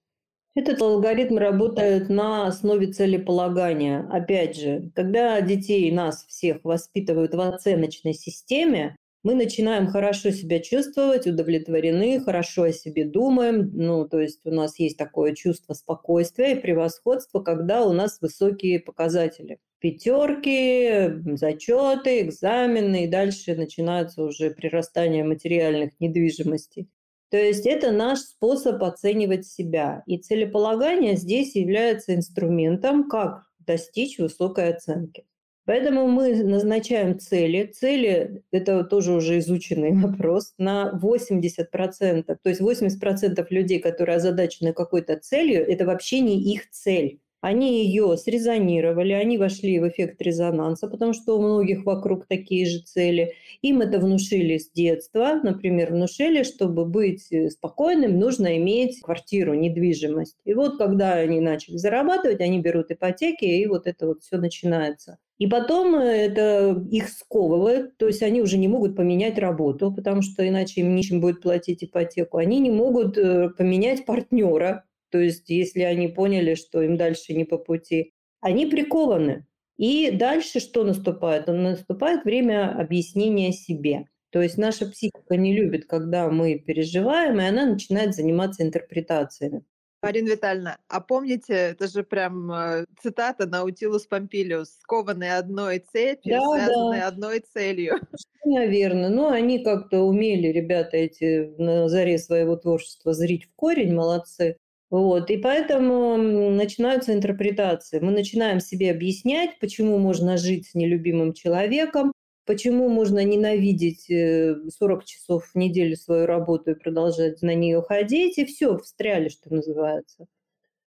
Этот 0.54 0.80
алгоритм 0.80 1.36
работает 1.36 2.08
на 2.08 2.46
основе 2.46 2.86
целеполагания. 2.86 4.08
Опять 4.10 4.56
же, 4.56 4.90
когда 4.94 5.38
детей, 5.42 5.92
нас 5.92 6.24
всех 6.26 6.64
воспитывают 6.64 7.34
в 7.34 7.40
оценочной 7.40 8.14
системе, 8.14 8.96
мы 9.22 9.34
начинаем 9.34 9.88
хорошо 9.88 10.30
себя 10.30 10.60
чувствовать, 10.60 11.26
удовлетворены, 11.26 12.20
хорошо 12.20 12.62
о 12.62 12.72
себе 12.72 13.04
думаем. 13.04 13.70
Ну, 13.74 14.08
то 14.08 14.20
есть 14.20 14.46
у 14.46 14.50
нас 14.50 14.78
есть 14.78 14.96
такое 14.96 15.34
чувство 15.34 15.74
спокойствия 15.74 16.52
и 16.52 16.60
превосходства, 16.60 17.40
когда 17.40 17.84
у 17.84 17.92
нас 17.92 18.20
высокие 18.20 18.80
показатели. 18.80 19.58
Пятерки, 19.78 21.36
зачеты, 21.36 22.22
экзамены, 22.22 23.04
и 23.04 23.08
дальше 23.08 23.54
начинается 23.54 24.22
уже 24.22 24.50
прирастание 24.50 25.22
материальных 25.22 25.92
недвижимостей. 26.00 26.88
То 27.30 27.36
есть 27.36 27.66
это 27.66 27.90
наш 27.90 28.20
способ 28.20 28.82
оценивать 28.82 29.46
себя. 29.46 30.02
И 30.06 30.18
целеполагание 30.18 31.16
здесь 31.16 31.56
является 31.56 32.14
инструментом, 32.14 33.08
как 33.08 33.42
достичь 33.58 34.18
высокой 34.18 34.70
оценки. 34.72 35.26
Поэтому 35.66 36.06
мы 36.06 36.44
назначаем 36.44 37.18
цели. 37.18 37.66
Цели– 37.66 38.44
это 38.52 38.84
тоже 38.84 39.12
уже 39.12 39.40
изученный 39.40 39.92
вопрос. 40.00 40.54
На 40.58 40.96
80%, 41.02 42.22
то 42.24 42.48
есть 42.48 42.60
80% 42.60 43.44
людей, 43.50 43.80
которые 43.80 44.16
озадачены 44.16 44.72
какой-то 44.72 45.16
целью, 45.16 45.68
это 45.68 45.84
вообще 45.84 46.20
не 46.20 46.40
их 46.54 46.70
цель. 46.70 47.20
Они 47.46 47.84
ее 47.84 48.16
срезонировали, 48.16 49.12
они 49.12 49.38
вошли 49.38 49.78
в 49.78 49.86
эффект 49.86 50.20
резонанса, 50.20 50.88
потому 50.88 51.12
что 51.12 51.38
у 51.38 51.40
многих 51.40 51.86
вокруг 51.86 52.26
такие 52.26 52.66
же 52.66 52.80
цели. 52.80 53.34
Им 53.62 53.82
это 53.82 54.00
внушили 54.00 54.58
с 54.58 54.68
детства. 54.72 55.38
Например, 55.40 55.92
внушили, 55.92 56.42
чтобы 56.42 56.86
быть 56.86 57.30
э, 57.30 57.50
спокойным, 57.50 58.18
нужно 58.18 58.56
иметь 58.58 59.00
квартиру, 59.00 59.54
недвижимость. 59.54 60.36
И 60.44 60.54
вот 60.54 60.76
когда 60.78 61.12
они 61.12 61.38
начали 61.38 61.76
зарабатывать, 61.76 62.40
они 62.40 62.58
берут 62.58 62.90
ипотеки, 62.90 63.44
и 63.44 63.64
вот 63.68 63.86
это 63.86 64.08
вот 64.08 64.24
все 64.24 64.38
начинается. 64.38 65.18
И 65.38 65.46
потом 65.46 65.94
э, 65.94 66.04
это 66.04 66.84
их 66.90 67.08
сковывает, 67.08 67.96
то 67.96 68.08
есть 68.08 68.24
они 68.24 68.42
уже 68.42 68.58
не 68.58 68.66
могут 68.66 68.96
поменять 68.96 69.38
работу, 69.38 69.92
потому 69.94 70.22
что 70.22 70.48
иначе 70.48 70.80
им 70.80 70.96
нечем 70.96 71.20
будет 71.20 71.42
платить 71.42 71.84
ипотеку. 71.84 72.38
Они 72.38 72.58
не 72.58 72.70
могут 72.70 73.16
э, 73.18 73.50
поменять 73.50 74.04
партнера, 74.04 74.85
то 75.10 75.18
есть 75.18 75.48
если 75.48 75.80
они 75.80 76.08
поняли, 76.08 76.54
что 76.54 76.82
им 76.82 76.96
дальше 76.96 77.34
не 77.34 77.44
по 77.44 77.58
пути, 77.58 78.14
они 78.40 78.66
прикованы. 78.66 79.46
И 79.76 80.10
дальше 80.10 80.60
что 80.60 80.84
наступает? 80.84 81.46
Наступает 81.48 82.24
время 82.24 82.78
объяснения 82.78 83.52
себе. 83.52 84.06
То 84.30 84.42
есть 84.42 84.58
наша 84.58 84.86
психика 84.86 85.36
не 85.36 85.56
любит, 85.56 85.86
когда 85.86 86.28
мы 86.30 86.58
переживаем, 86.58 87.40
и 87.40 87.44
она 87.44 87.66
начинает 87.66 88.14
заниматься 88.14 88.62
интерпретациями. 88.62 89.64
Марина 90.02 90.28
Витальевна, 90.28 90.78
а 90.88 91.00
помните, 91.00 91.54
это 91.54 91.88
же 91.88 92.04
прям 92.04 92.52
э, 92.52 92.84
цитата 93.02 93.46
Наутилус 93.46 94.06
Помпилиус, 94.06 94.68
скованные 94.80 95.36
одной 95.36 95.78
цепью, 95.78 96.38
да, 96.38 96.40
связанные 96.54 97.00
да. 97.00 97.08
одной 97.08 97.40
целью. 97.40 97.94
Наверное. 98.44 99.08
Ну, 99.08 99.28
они 99.28 99.64
как-то 99.64 100.02
умели, 100.02 100.48
ребята 100.48 100.96
эти, 100.96 101.52
на 101.58 101.88
заре 101.88 102.18
своего 102.18 102.56
творчества 102.56 103.14
зрить 103.14 103.46
в 103.46 103.54
корень, 103.56 103.94
молодцы. 103.94 104.58
Вот, 104.88 105.30
и 105.30 105.36
поэтому 105.36 106.16
начинаются 106.16 107.12
интерпретации. 107.12 107.98
Мы 107.98 108.12
начинаем 108.12 108.60
себе 108.60 108.92
объяснять, 108.92 109.58
почему 109.58 109.98
можно 109.98 110.36
жить 110.36 110.68
с 110.68 110.74
нелюбимым 110.74 111.32
человеком, 111.32 112.12
почему 112.44 112.88
можно 112.88 113.24
ненавидеть 113.24 114.06
40 114.06 115.02
э, 115.02 115.04
часов 115.04 115.50
в 115.52 115.56
неделю 115.56 115.96
свою 115.96 116.26
работу 116.26 116.70
и 116.70 116.74
продолжать 116.74 117.42
на 117.42 117.54
нее 117.54 117.82
ходить, 117.82 118.38
и 118.38 118.44
все, 118.44 118.78
встряли, 118.78 119.28
что 119.28 119.52
называется. 119.52 120.26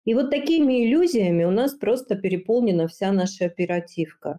И 0.04 0.14
вот 0.14 0.30
такими 0.30 0.86
иллюзиями 0.86 1.42
у 1.42 1.50
нас 1.50 1.74
просто 1.74 2.14
переполнена 2.14 2.86
вся 2.86 3.10
наша 3.10 3.46
оперативка. 3.46 4.38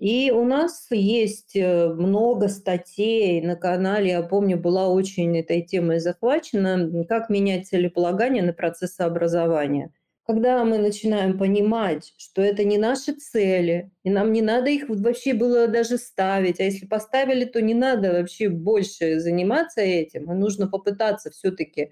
И 0.00 0.30
у 0.30 0.44
нас 0.46 0.86
есть 0.90 1.54
э, 1.54 1.88
много 1.92 2.48
статей 2.48 3.42
на 3.42 3.54
канале, 3.54 4.12
я 4.12 4.22
помню, 4.22 4.56
была 4.56 4.88
очень 4.88 5.36
этой 5.38 5.60
темой 5.60 6.00
захвачена, 6.00 7.04
как 7.06 7.28
менять 7.28 7.68
целеполагание 7.68 8.42
на 8.42 8.54
процессы 8.54 9.02
образования. 9.02 9.92
Когда 10.26 10.64
мы 10.64 10.78
начинаем 10.78 11.36
понимать, 11.36 12.14
что 12.16 12.40
это 12.40 12.64
не 12.64 12.78
наши 12.78 13.12
цели, 13.12 13.90
и 14.02 14.08
нам 14.08 14.32
не 14.32 14.40
надо 14.40 14.70
их 14.70 14.84
вообще 14.88 15.34
было 15.34 15.68
даже 15.68 15.98
ставить, 15.98 16.60
а 16.60 16.64
если 16.64 16.86
поставили, 16.86 17.44
то 17.44 17.60
не 17.60 17.74
надо 17.74 18.12
вообще 18.12 18.48
больше 18.48 19.20
заниматься 19.20 19.82
этим, 19.82 20.30
а 20.30 20.34
нужно 20.34 20.66
попытаться 20.66 21.30
все-таки 21.30 21.90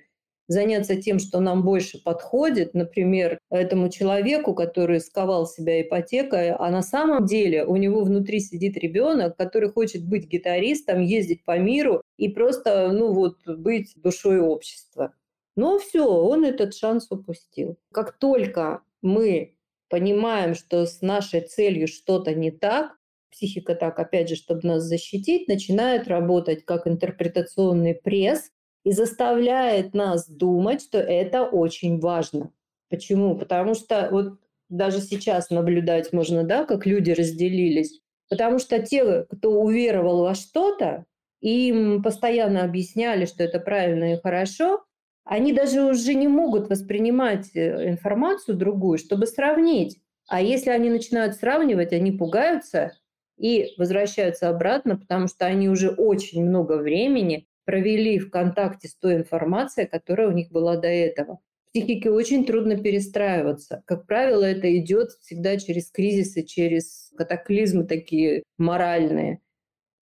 заняться 0.48 0.96
тем, 0.96 1.18
что 1.18 1.40
нам 1.40 1.62
больше 1.62 2.02
подходит, 2.02 2.74
например, 2.74 3.38
этому 3.50 3.90
человеку, 3.90 4.54
который 4.54 5.00
сковал 5.00 5.46
себя 5.46 5.80
ипотекой, 5.82 6.50
а 6.52 6.70
на 6.70 6.82
самом 6.82 7.26
деле 7.26 7.64
у 7.64 7.76
него 7.76 8.02
внутри 8.02 8.40
сидит 8.40 8.76
ребенок, 8.76 9.36
который 9.36 9.70
хочет 9.70 10.04
быть 10.04 10.26
гитаристом, 10.26 11.02
ездить 11.02 11.44
по 11.44 11.58
миру 11.58 12.02
и 12.16 12.28
просто, 12.28 12.90
ну 12.92 13.12
вот, 13.12 13.36
быть 13.46 13.92
душой 13.96 14.40
общества. 14.40 15.12
Но 15.54 15.78
все, 15.78 16.06
он 16.06 16.44
этот 16.44 16.74
шанс 16.74 17.08
упустил. 17.10 17.78
Как 17.92 18.18
только 18.18 18.82
мы 19.02 19.56
понимаем, 19.88 20.54
что 20.54 20.86
с 20.86 21.02
нашей 21.02 21.40
целью 21.40 21.88
что-то 21.88 22.34
не 22.34 22.50
так, 22.50 22.92
психика 23.30 23.74
так, 23.74 23.98
опять 23.98 24.28
же, 24.28 24.36
чтобы 24.36 24.66
нас 24.66 24.84
защитить, 24.84 25.48
начинает 25.48 26.08
работать 26.08 26.64
как 26.64 26.86
интерпретационный 26.86 27.94
пресс, 27.94 28.50
и 28.84 28.92
заставляет 28.92 29.94
нас 29.94 30.28
думать, 30.28 30.82
что 30.82 30.98
это 30.98 31.44
очень 31.44 32.00
важно. 32.00 32.50
Почему? 32.88 33.36
Потому 33.36 33.74
что 33.74 34.08
вот 34.10 34.38
даже 34.68 35.00
сейчас 35.00 35.50
наблюдать 35.50 36.12
можно, 36.12 36.44
да, 36.44 36.64
как 36.64 36.86
люди 36.86 37.10
разделились. 37.10 38.00
Потому 38.28 38.58
что 38.58 38.78
те, 38.80 39.24
кто 39.24 39.60
уверовал 39.60 40.22
во 40.22 40.34
что-то, 40.34 41.04
им 41.40 42.02
постоянно 42.02 42.64
объясняли, 42.64 43.24
что 43.24 43.42
это 43.44 43.60
правильно 43.60 44.14
и 44.14 44.20
хорошо, 44.20 44.84
они 45.24 45.52
даже 45.52 45.82
уже 45.82 46.14
не 46.14 46.28
могут 46.28 46.68
воспринимать 46.68 47.54
э, 47.54 47.90
информацию 47.90 48.56
другую, 48.56 48.98
чтобы 48.98 49.26
сравнить. 49.26 49.98
А 50.26 50.40
если 50.40 50.70
они 50.70 50.90
начинают 50.90 51.34
сравнивать, 51.36 51.92
они 51.92 52.12
пугаются 52.12 52.92
и 53.38 53.74
возвращаются 53.78 54.48
обратно, 54.48 54.96
потому 54.96 55.28
что 55.28 55.46
они 55.46 55.68
уже 55.68 55.90
очень 55.90 56.44
много 56.44 56.78
времени 56.78 57.46
провели 57.68 58.18
в 58.18 58.30
контакте 58.30 58.88
с 58.88 58.94
той 58.94 59.16
информацией, 59.16 59.86
которая 59.86 60.28
у 60.28 60.32
них 60.32 60.50
была 60.50 60.78
до 60.78 60.88
этого. 60.88 61.40
Психике 61.70 62.08
очень 62.10 62.46
трудно 62.46 62.78
перестраиваться. 62.78 63.82
Как 63.84 64.06
правило, 64.06 64.42
это 64.42 64.74
идет 64.78 65.10
всегда 65.20 65.58
через 65.58 65.90
кризисы, 65.90 66.44
через 66.44 67.12
катаклизмы 67.14 67.84
такие 67.84 68.42
моральные. 68.56 69.42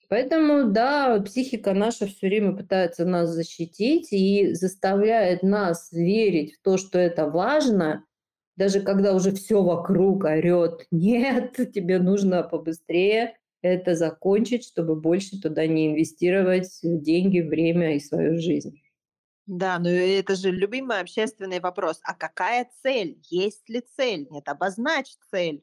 Поэтому, 0.08 0.70
да, 0.70 1.20
психика 1.22 1.74
наша 1.74 2.06
все 2.06 2.28
время 2.28 2.56
пытается 2.56 3.04
нас 3.04 3.30
защитить 3.30 4.12
и 4.12 4.54
заставляет 4.54 5.42
нас 5.42 5.90
верить 5.90 6.54
в 6.54 6.62
то, 6.62 6.76
что 6.76 7.00
это 7.00 7.26
важно, 7.28 8.04
даже 8.54 8.78
когда 8.78 9.12
уже 9.12 9.32
все 9.32 9.60
вокруг 9.60 10.22
орет, 10.22 10.86
нет, 10.92 11.56
тебе 11.74 11.98
нужно 11.98 12.44
побыстрее 12.44 13.34
это 13.66 13.94
закончить, 13.94 14.64
чтобы 14.64 14.96
больше 14.96 15.40
туда 15.40 15.66
не 15.66 15.88
инвестировать 15.88 16.78
деньги, 16.82 17.40
время 17.40 17.96
и 17.96 18.00
свою 18.00 18.38
жизнь. 18.38 18.80
Да, 19.46 19.78
ну 19.78 19.88
это 19.88 20.34
же 20.34 20.50
любимый 20.50 21.00
общественный 21.00 21.60
вопрос. 21.60 22.00
А 22.02 22.14
какая 22.14 22.68
цель? 22.82 23.20
Есть 23.30 23.68
ли 23.68 23.82
цель? 23.96 24.26
Нет, 24.30 24.48
обозначь 24.48 25.14
цель. 25.30 25.62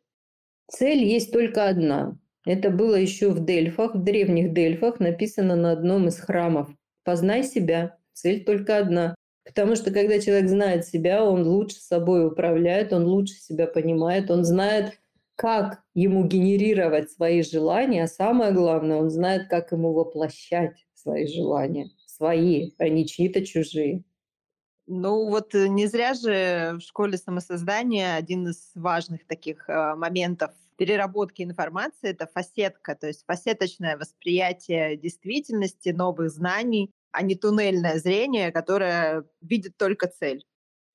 Цель 0.67 1.03
есть 1.03 1.33
только 1.33 1.67
одна. 1.67 2.17
Это 2.45 2.69
было 2.69 2.95
еще 2.95 3.29
в 3.29 3.45
Дельфах, 3.45 3.95
в 3.95 4.03
древних 4.03 4.53
Дельфах, 4.53 4.99
написано 4.99 5.55
на 5.55 5.71
одном 5.71 6.07
из 6.07 6.19
храмов. 6.19 6.69
Познай 7.03 7.43
себя. 7.43 7.97
Цель 8.13 8.45
только 8.45 8.77
одна. 8.77 9.15
Потому 9.45 9.75
что 9.75 9.91
когда 9.91 10.19
человек 10.19 10.49
знает 10.49 10.85
себя, 10.85 11.23
он 11.23 11.45
лучше 11.45 11.75
собой 11.77 12.27
управляет, 12.27 12.93
он 12.93 13.05
лучше 13.05 13.35
себя 13.35 13.67
понимает, 13.67 14.31
он 14.31 14.45
знает, 14.45 14.99
как 15.35 15.83
ему 15.93 16.25
генерировать 16.25 17.11
свои 17.11 17.41
желания, 17.41 18.03
а 18.03 18.07
самое 18.07 18.51
главное, 18.51 18.97
он 18.97 19.09
знает, 19.09 19.49
как 19.49 19.71
ему 19.71 19.93
воплощать 19.93 20.85
свои 20.93 21.27
желания, 21.27 21.89
свои, 22.05 22.71
а 22.77 22.87
не 22.89 23.05
чьи-то 23.05 23.45
чужие. 23.45 24.03
Ну 24.85 25.29
вот 25.29 25.55
э, 25.55 25.67
не 25.67 25.87
зря 25.87 26.13
же 26.13 26.77
в 26.77 26.81
школе 26.81 27.17
самосоздания 27.17 28.15
один 28.15 28.47
из 28.47 28.71
важных 28.75 29.25
таких 29.25 29.69
э, 29.69 29.95
моментов 29.95 30.51
переработки 30.75 31.41
информации– 31.41 32.09
это 32.09 32.27
фасетка, 32.27 32.95
то 32.95 33.07
есть 33.07 33.23
фасеточное 33.25 33.97
восприятие 33.97 34.97
действительности, 34.97 35.89
новых 35.89 36.29
знаний, 36.31 36.91
а 37.11 37.21
не 37.21 37.35
туннельное 37.35 37.99
зрение, 37.99 38.51
которое 38.51 39.25
видит 39.41 39.77
только 39.77 40.07
цель. 40.07 40.43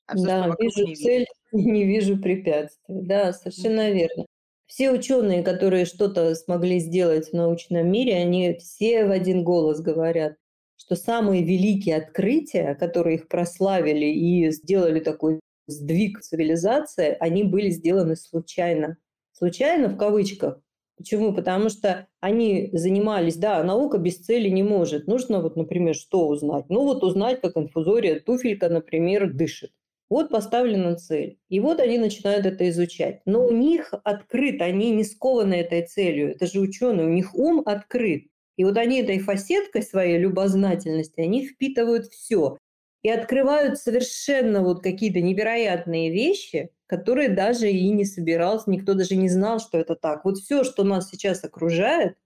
А 0.08 0.16
да, 0.16 0.56
вижу 0.58 0.86
не 0.86 0.96
цель, 0.96 1.20
видит. 1.20 1.28
не 1.52 1.84
вижу 1.84 2.18
препятствий. 2.18 3.02
Да, 3.02 3.32
совершенно 3.32 3.90
верно. 3.90 4.24
Все 4.66 4.90
ученые, 4.90 5.42
которые 5.42 5.84
что-то 5.84 6.34
смогли 6.34 6.78
сделать 6.78 7.30
в 7.30 7.32
научном 7.34 7.90
мире, 7.90 8.16
они 8.16 8.58
все 8.58 9.04
в 9.04 9.10
один 9.10 9.44
голос 9.44 9.80
говорят, 9.80 10.36
что 10.76 10.96
самые 10.96 11.42
великие 11.44 11.96
открытия, 11.96 12.74
которые 12.74 13.16
их 13.16 13.28
прославили 13.28 14.06
и 14.06 14.50
сделали 14.50 15.00
такой 15.00 15.40
сдвиг 15.66 16.20
цивилизации, 16.20 17.16
они 17.20 17.44
были 17.44 17.70
сделаны 17.70 18.16
случайно. 18.16 18.96
Случайно 19.32 19.88
в 19.88 19.96
кавычках. 19.96 20.60
Почему? 20.96 21.32
Потому 21.32 21.68
что 21.68 22.08
они 22.20 22.70
занимались, 22.72 23.36
да, 23.36 23.62
наука 23.62 23.98
без 23.98 24.18
цели 24.18 24.48
не 24.48 24.62
может. 24.62 25.06
Нужно 25.06 25.40
вот, 25.40 25.56
например, 25.56 25.94
что 25.94 26.26
узнать? 26.26 26.64
Ну 26.68 26.84
вот 26.84 27.04
узнать, 27.04 27.40
как 27.40 27.56
инфузория 27.56 28.20
туфелька, 28.20 28.68
например, 28.68 29.32
дышит. 29.32 29.70
Вот 30.10 30.30
поставлена 30.30 30.96
цель. 30.96 31.38
И 31.48 31.60
вот 31.60 31.80
они 31.80 31.98
начинают 31.98 32.46
это 32.46 32.68
изучать. 32.70 33.20
Но 33.26 33.46
у 33.46 33.52
них 33.52 33.92
открыт, 34.04 34.62
они 34.62 34.90
не 34.90 35.04
скованы 35.04 35.54
этой 35.54 35.86
целью. 35.86 36.30
Это 36.30 36.46
же 36.46 36.60
ученые, 36.60 37.06
у 37.06 37.12
них 37.12 37.34
ум 37.34 37.62
открыт. 37.64 38.24
И 38.56 38.64
вот 38.64 38.76
они 38.76 39.02
этой 39.02 39.18
фасеткой 39.18 39.82
своей 39.82 40.18
любознательности, 40.18 41.20
они 41.20 41.46
впитывают 41.46 42.06
все. 42.06 42.58
И 43.02 43.10
открывают 43.10 43.78
совершенно 43.78 44.62
вот 44.62 44.82
какие-то 44.82 45.20
невероятные 45.20 46.10
вещи, 46.10 46.70
которые 46.86 47.28
даже 47.28 47.70
и 47.70 47.88
не 47.90 48.04
собирался, 48.04 48.70
никто 48.70 48.94
даже 48.94 49.14
не 49.14 49.28
знал, 49.28 49.60
что 49.60 49.78
это 49.78 49.94
так. 49.94 50.24
Вот 50.24 50.38
все, 50.38 50.64
что 50.64 50.82
нас 50.82 51.10
сейчас 51.10 51.44
окружает, 51.44 52.16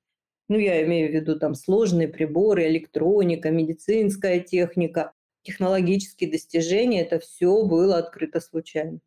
ну, 0.49 0.57
я 0.57 0.83
имею 0.85 1.11
в 1.11 1.15
виду 1.15 1.39
там 1.39 1.55
сложные 1.55 2.09
приборы, 2.09 2.67
электроника, 2.69 3.51
медицинская 3.51 4.41
техника, 4.41 5.13
технологические 5.43 6.31
достижения, 6.31 7.03
это 7.03 7.19
все 7.19 7.65
было 7.65 7.99
открыто 7.99 8.41
случайно. 8.41 9.01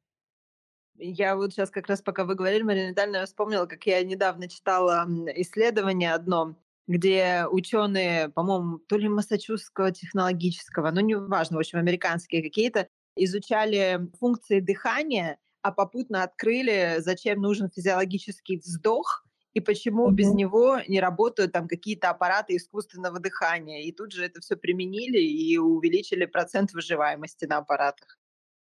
Я 0.98 1.36
вот 1.36 1.52
сейчас 1.52 1.70
как 1.70 1.88
раз, 1.88 2.02
пока 2.02 2.24
вы 2.24 2.36
говорили, 2.36 2.64
Марина 2.64 2.90
Витальевна, 2.92 3.20
я 3.20 3.26
вспомнила, 3.26 3.66
как 3.66 3.86
я 3.86 4.02
недавно 4.04 4.48
читала 4.48 5.06
исследование 5.36 6.14
одно, 6.14 6.56
где 6.88 7.46
ученые, 7.50 8.30
по-моему, 8.30 8.80
то 8.80 8.98
ли 8.98 9.10
Массачусетского 9.10 9.92
технологического, 9.92 10.92
ну, 10.92 11.02
неважно, 11.02 11.58
в 11.58 11.60
общем, 11.60 11.80
американские 11.80 12.42
какие-то, 12.42 12.88
изучали 13.18 14.10
функции 14.20 14.62
дыхания, 14.62 15.38
а 15.62 15.72
попутно 15.72 16.24
открыли, 16.24 16.98
зачем 17.00 17.42
нужен 17.42 17.70
физиологический 17.70 18.58
вздох, 18.58 19.26
и 19.56 19.62
почему 19.62 20.10
mm-hmm. 20.10 20.14
без 20.14 20.34
него 20.34 20.80
не 20.88 21.00
работают 21.00 21.54
там 21.54 21.68
какие-то 21.68 22.10
аппараты 22.10 22.58
искусственного 22.58 23.20
дыхания. 23.20 23.84
И 23.84 23.94
тут 23.94 24.12
же 24.12 24.26
это 24.26 24.42
все 24.42 24.58
применили 24.58 25.18
и 25.20 25.58
увеличили 25.58 26.26
процент 26.26 26.74
выживаемости 26.74 27.46
на 27.46 27.58
аппаратах. 27.60 28.20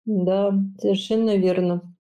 Да, 0.07 0.55
совершенно 0.81 1.37
верно. 1.37 1.95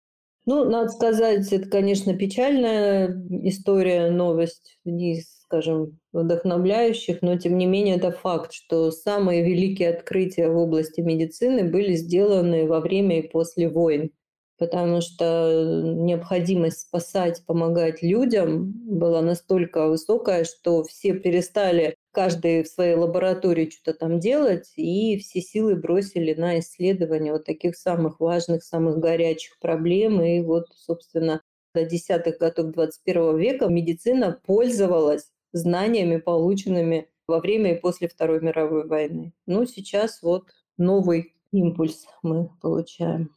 Ну, 0.45 0.65
надо 0.65 0.91
сказать, 0.91 1.51
это, 1.53 1.69
конечно, 1.69 2.17
печальная 2.17 3.27
история, 3.43 4.11
новость, 4.11 4.79
не, 4.85 5.23
скажем, 5.23 5.99
вдохновляющих, 6.13 7.23
но 7.23 7.37
тем 7.37 7.57
не 7.57 7.67
менее 7.67 7.97
это 7.97 8.13
факт, 8.13 8.53
что 8.53 8.91
самые 8.93 9.43
великие 9.43 9.89
открытия 9.89 10.49
в 10.49 10.57
области 10.57 11.01
медицины 11.01 11.65
были 11.65 11.95
сделаны 11.95 12.67
во 12.67 12.81
время 12.81 13.21
и 13.21 13.29
после 13.29 13.69
войн 13.69 14.11
потому 14.59 15.01
что 15.01 15.83
необходимость 15.85 16.81
спасать, 16.81 17.45
помогать 17.47 18.03
людям 18.03 18.73
была 18.73 19.23
настолько 19.23 19.89
высокая, 19.89 20.45
что 20.45 20.83
все 20.85 21.15
перестали 21.15 21.97
каждый 22.13 22.63
в 22.63 22.69
своей 22.69 22.95
лаборатории 22.95 23.71
что-то 23.71 23.99
там 23.99 24.21
делать, 24.21 24.73
и 24.77 25.19
все 25.19 25.41
силы 25.41 25.77
бросили 25.77 26.33
на 26.35 26.59
исследование 26.61 27.33
вот 27.33 27.45
таких 27.45 27.77
самых 27.77 28.21
важных, 28.21 28.65
самых 28.65 28.99
горячих 28.99 29.59
проблем. 29.59 30.23
И 30.23 30.41
вот, 30.41 30.69
собственно, 30.75 31.43
до 31.75 31.85
десятых 31.85 32.39
годов 32.39 32.73
21 32.73 33.37
века 33.37 33.67
медицина 33.67 34.41
пользовалась 34.47 35.31
знаниями, 35.53 36.17
полученными 36.17 37.09
во 37.27 37.41
время 37.41 37.75
и 37.75 37.81
после 37.81 38.09
Второй 38.09 38.41
мировой 38.41 38.87
войны. 38.87 39.35
Ну, 39.47 39.67
сейчас 39.67 40.23
вот 40.23 40.45
новый 40.79 41.35
импульс 41.53 42.07
мы 42.23 42.49
получаем. 42.63 43.36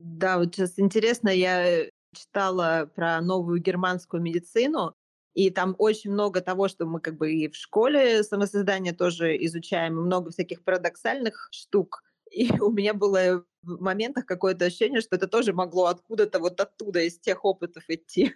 Да, 0.00 0.38
вот 0.38 0.54
сейчас 0.54 0.78
интересно, 0.78 1.28
я 1.28 1.86
читала 2.14 2.90
про 2.94 3.20
новую 3.20 3.60
германскую 3.60 4.22
медицину, 4.22 4.94
и 5.34 5.50
там 5.50 5.76
очень 5.78 6.10
много 6.10 6.40
того, 6.40 6.68
что 6.68 6.86
мы 6.86 7.00
как 7.00 7.18
бы 7.18 7.32
и 7.32 7.48
в 7.48 7.54
школе 7.54 8.22
самосоздание 8.24 8.94
тоже 8.94 9.36
изучаем, 9.44 9.96
много 9.96 10.30
всяких 10.30 10.64
парадоксальных 10.64 11.48
штук. 11.52 12.02
И 12.30 12.48
у 12.60 12.70
меня 12.70 12.94
было 12.94 13.44
в 13.62 13.80
моментах 13.82 14.24
какое-то 14.24 14.64
ощущение, 14.66 15.00
что 15.00 15.16
это 15.16 15.26
тоже 15.26 15.52
могло 15.52 15.86
откуда-то 15.86 16.38
вот 16.38 16.60
оттуда, 16.60 17.00
из 17.02 17.18
тех 17.18 17.44
опытов 17.44 17.84
идти. 17.88 18.34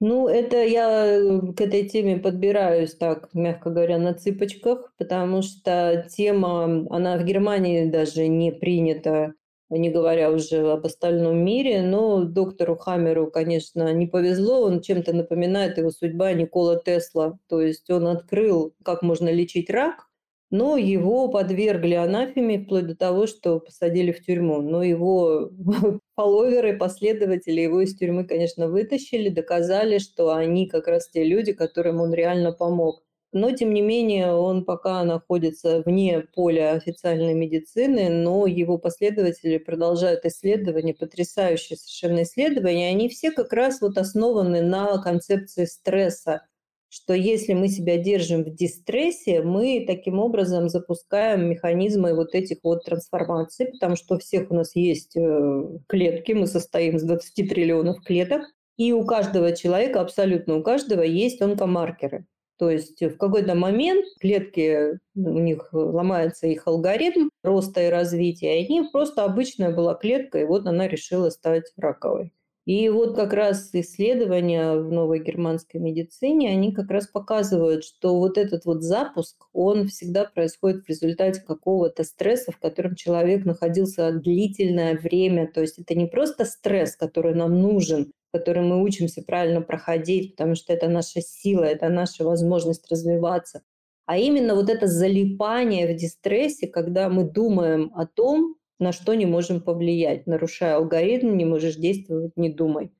Ну, 0.00 0.28
это 0.28 0.64
я 0.64 1.06
э, 1.06 1.52
к 1.52 1.60
этой 1.60 1.88
теме 1.88 2.18
подбираюсь 2.18 2.94
так, 2.94 3.32
мягко 3.34 3.70
говоря, 3.70 3.98
на 3.98 4.14
цыпочках, 4.14 4.92
потому 4.98 5.42
что 5.42 6.08
тема, 6.10 6.86
она 6.90 7.18
в 7.18 7.24
Германии 7.24 7.88
даже 7.88 8.26
не 8.26 8.50
принята 8.50 9.34
не 9.70 9.90
говоря 9.90 10.30
уже 10.30 10.72
об 10.72 10.84
остальном 10.84 11.38
мире. 11.38 11.82
Но 11.82 12.24
доктору 12.24 12.76
Хаммеру, 12.76 13.30
конечно, 13.30 13.92
не 13.92 14.06
повезло. 14.06 14.62
Он 14.62 14.80
чем-то 14.80 15.12
напоминает 15.12 15.78
его 15.78 15.90
судьба 15.90 16.32
Никола 16.32 16.76
Тесла. 16.76 17.38
То 17.48 17.60
есть 17.60 17.88
он 17.90 18.08
открыл, 18.08 18.74
как 18.84 19.02
можно 19.02 19.28
лечить 19.28 19.70
рак, 19.70 20.10
но 20.50 20.76
его 20.76 21.28
подвергли 21.28 21.94
анафеме 21.94 22.58
вплоть 22.58 22.86
до 22.86 22.96
того, 22.96 23.26
что 23.28 23.60
посадили 23.60 24.10
в 24.10 24.24
тюрьму. 24.24 24.60
Но 24.60 24.82
его 24.82 25.50
фолловеры, 26.16 26.76
последователи 26.76 27.60
его 27.60 27.80
из 27.82 27.96
тюрьмы, 27.96 28.24
конечно, 28.24 28.68
вытащили, 28.68 29.28
доказали, 29.28 29.98
что 29.98 30.34
они 30.34 30.66
как 30.68 30.88
раз 30.88 31.08
те 31.08 31.24
люди, 31.24 31.52
которым 31.52 32.00
он 32.00 32.12
реально 32.12 32.52
помог. 32.52 33.04
Но, 33.32 33.52
тем 33.52 33.72
не 33.72 33.80
менее, 33.80 34.32
он 34.32 34.64
пока 34.64 35.04
находится 35.04 35.82
вне 35.86 36.20
поля 36.34 36.72
официальной 36.72 37.34
медицины, 37.34 38.08
но 38.08 38.46
его 38.46 38.76
последователи 38.76 39.58
продолжают 39.58 40.24
исследования, 40.24 40.94
потрясающие 40.94 41.76
совершенно 41.76 42.24
исследования. 42.24 42.88
Они 42.88 43.08
все 43.08 43.30
как 43.30 43.52
раз 43.52 43.80
вот 43.80 43.98
основаны 43.98 44.62
на 44.62 45.00
концепции 45.00 45.64
стресса, 45.64 46.42
что 46.88 47.14
если 47.14 47.52
мы 47.52 47.68
себя 47.68 47.98
держим 47.98 48.42
в 48.42 48.52
дистрессе, 48.52 49.42
мы 49.42 49.84
таким 49.86 50.18
образом 50.18 50.68
запускаем 50.68 51.48
механизмы 51.48 52.14
вот 52.14 52.34
этих 52.34 52.58
вот 52.64 52.84
трансформаций, 52.84 53.66
потому 53.66 53.94
что 53.94 54.16
у 54.16 54.18
всех 54.18 54.50
у 54.50 54.54
нас 54.54 54.74
есть 54.74 55.16
э, 55.16 55.62
клетки, 55.86 56.32
мы 56.32 56.48
состоим 56.48 56.96
из 56.96 57.04
20 57.04 57.48
триллионов 57.48 58.02
клеток, 58.02 58.42
и 58.76 58.92
у 58.92 59.04
каждого 59.06 59.54
человека, 59.54 60.00
абсолютно 60.00 60.56
у 60.56 60.64
каждого, 60.64 61.02
есть 61.02 61.40
онкомаркеры. 61.40 62.26
То 62.60 62.68
есть 62.68 63.00
в 63.00 63.16
какой-то 63.16 63.54
момент 63.54 64.04
клетки, 64.20 64.98
у 65.14 65.38
них 65.38 65.70
ломается 65.72 66.46
их 66.46 66.66
алгоритм 66.66 67.30
роста 67.42 67.80
и 67.80 67.88
развития, 67.88 68.62
и 68.62 68.70
у 68.70 68.82
них 68.82 68.92
просто 68.92 69.24
обычная 69.24 69.74
была 69.74 69.94
клетка, 69.94 70.40
и 70.40 70.44
вот 70.44 70.66
она 70.66 70.86
решила 70.86 71.30
стать 71.30 71.72
раковой. 71.78 72.34
И 72.70 72.88
вот 72.88 73.16
как 73.16 73.32
раз 73.32 73.70
исследования 73.72 74.76
в 74.76 74.92
новой 74.92 75.18
германской 75.18 75.80
медицине, 75.80 76.50
они 76.50 76.72
как 76.72 76.88
раз 76.88 77.08
показывают, 77.08 77.82
что 77.82 78.16
вот 78.16 78.38
этот 78.38 78.64
вот 78.64 78.84
запуск, 78.84 79.48
он 79.52 79.88
всегда 79.88 80.24
происходит 80.24 80.84
в 80.84 80.88
результате 80.88 81.40
какого-то 81.40 82.04
стресса, 82.04 82.52
в 82.52 82.60
котором 82.60 82.94
человек 82.94 83.44
находился 83.44 84.12
длительное 84.12 84.96
время. 84.96 85.50
То 85.52 85.62
есть 85.62 85.80
это 85.80 85.96
не 85.96 86.06
просто 86.06 86.44
стресс, 86.44 86.94
который 86.94 87.34
нам 87.34 87.60
нужен, 87.60 88.12
который 88.32 88.62
мы 88.62 88.80
учимся 88.84 89.24
правильно 89.26 89.62
проходить, 89.62 90.36
потому 90.36 90.54
что 90.54 90.72
это 90.72 90.86
наша 90.86 91.20
сила, 91.20 91.64
это 91.64 91.88
наша 91.88 92.22
возможность 92.22 92.88
развиваться. 92.88 93.62
А 94.06 94.16
именно 94.16 94.54
вот 94.54 94.70
это 94.70 94.86
залипание 94.86 95.92
в 95.92 95.96
дистрессе, 95.96 96.68
когда 96.68 97.08
мы 97.08 97.24
думаем 97.24 97.90
о 97.96 98.06
том, 98.06 98.54
на 98.80 98.92
что 98.92 99.14
не 99.14 99.26
можем 99.26 99.60
повлиять. 99.60 100.26
Нарушая 100.26 100.76
алгоритм, 100.76 101.36
не 101.36 101.44
можешь 101.44 101.76
действовать, 101.76 102.32
не 102.36 102.50
думай. 102.50 102.92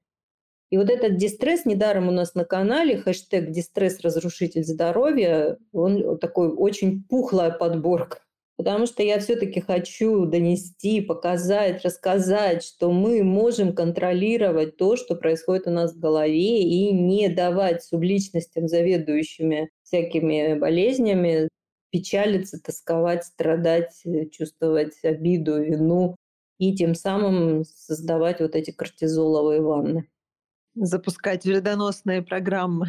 И 0.71 0.77
вот 0.77 0.89
этот 0.89 1.17
дистресс, 1.17 1.65
недаром 1.65 2.09
у 2.09 2.13
нас 2.13 2.35
на 2.35 2.45
канале, 2.45 2.97
хэштег 2.97 3.51
«Дистресс 3.51 4.01
разрушитель 4.01 4.63
здоровья», 4.63 5.59
он 5.73 6.19
такой 6.19 6.49
очень 6.49 7.03
пухлая 7.03 7.51
подборка 7.51 8.21
потому 8.61 8.85
что 8.85 9.03
я 9.03 9.19
все-таки 9.21 9.61
хочу 9.61 10.27
донести, 10.27 11.01
показать, 11.01 11.83
рассказать, 11.83 12.63
что 12.63 12.93
мы 12.93 13.23
можем 13.23 13.75
контролировать 13.75 14.77
то, 14.77 14.97
что 14.97 15.15
происходит 15.15 15.67
у 15.67 15.71
нас 15.71 15.95
в 15.95 15.99
голове, 15.99 16.63
и 16.63 16.93
не 16.93 17.31
давать 17.31 17.83
субличностям, 17.83 18.69
заведующими 18.69 19.71
всякими 19.83 20.59
болезнями, 20.59 21.49
печалиться, 21.91 22.61
тосковать, 22.63 23.25
страдать, 23.25 24.01
э, 24.05 24.27
чувствовать 24.27 25.03
обиду, 25.03 25.63
вину 25.63 26.17
и 26.59 26.75
тем 26.75 26.95
самым 26.95 27.65
создавать 27.65 28.41
вот 28.41 28.55
эти 28.55 28.71
кортизоловые 28.71 29.61
ванны. 29.63 30.09
Запускать 30.75 31.45
вредоносные 31.45 32.23
программы. 32.23 32.89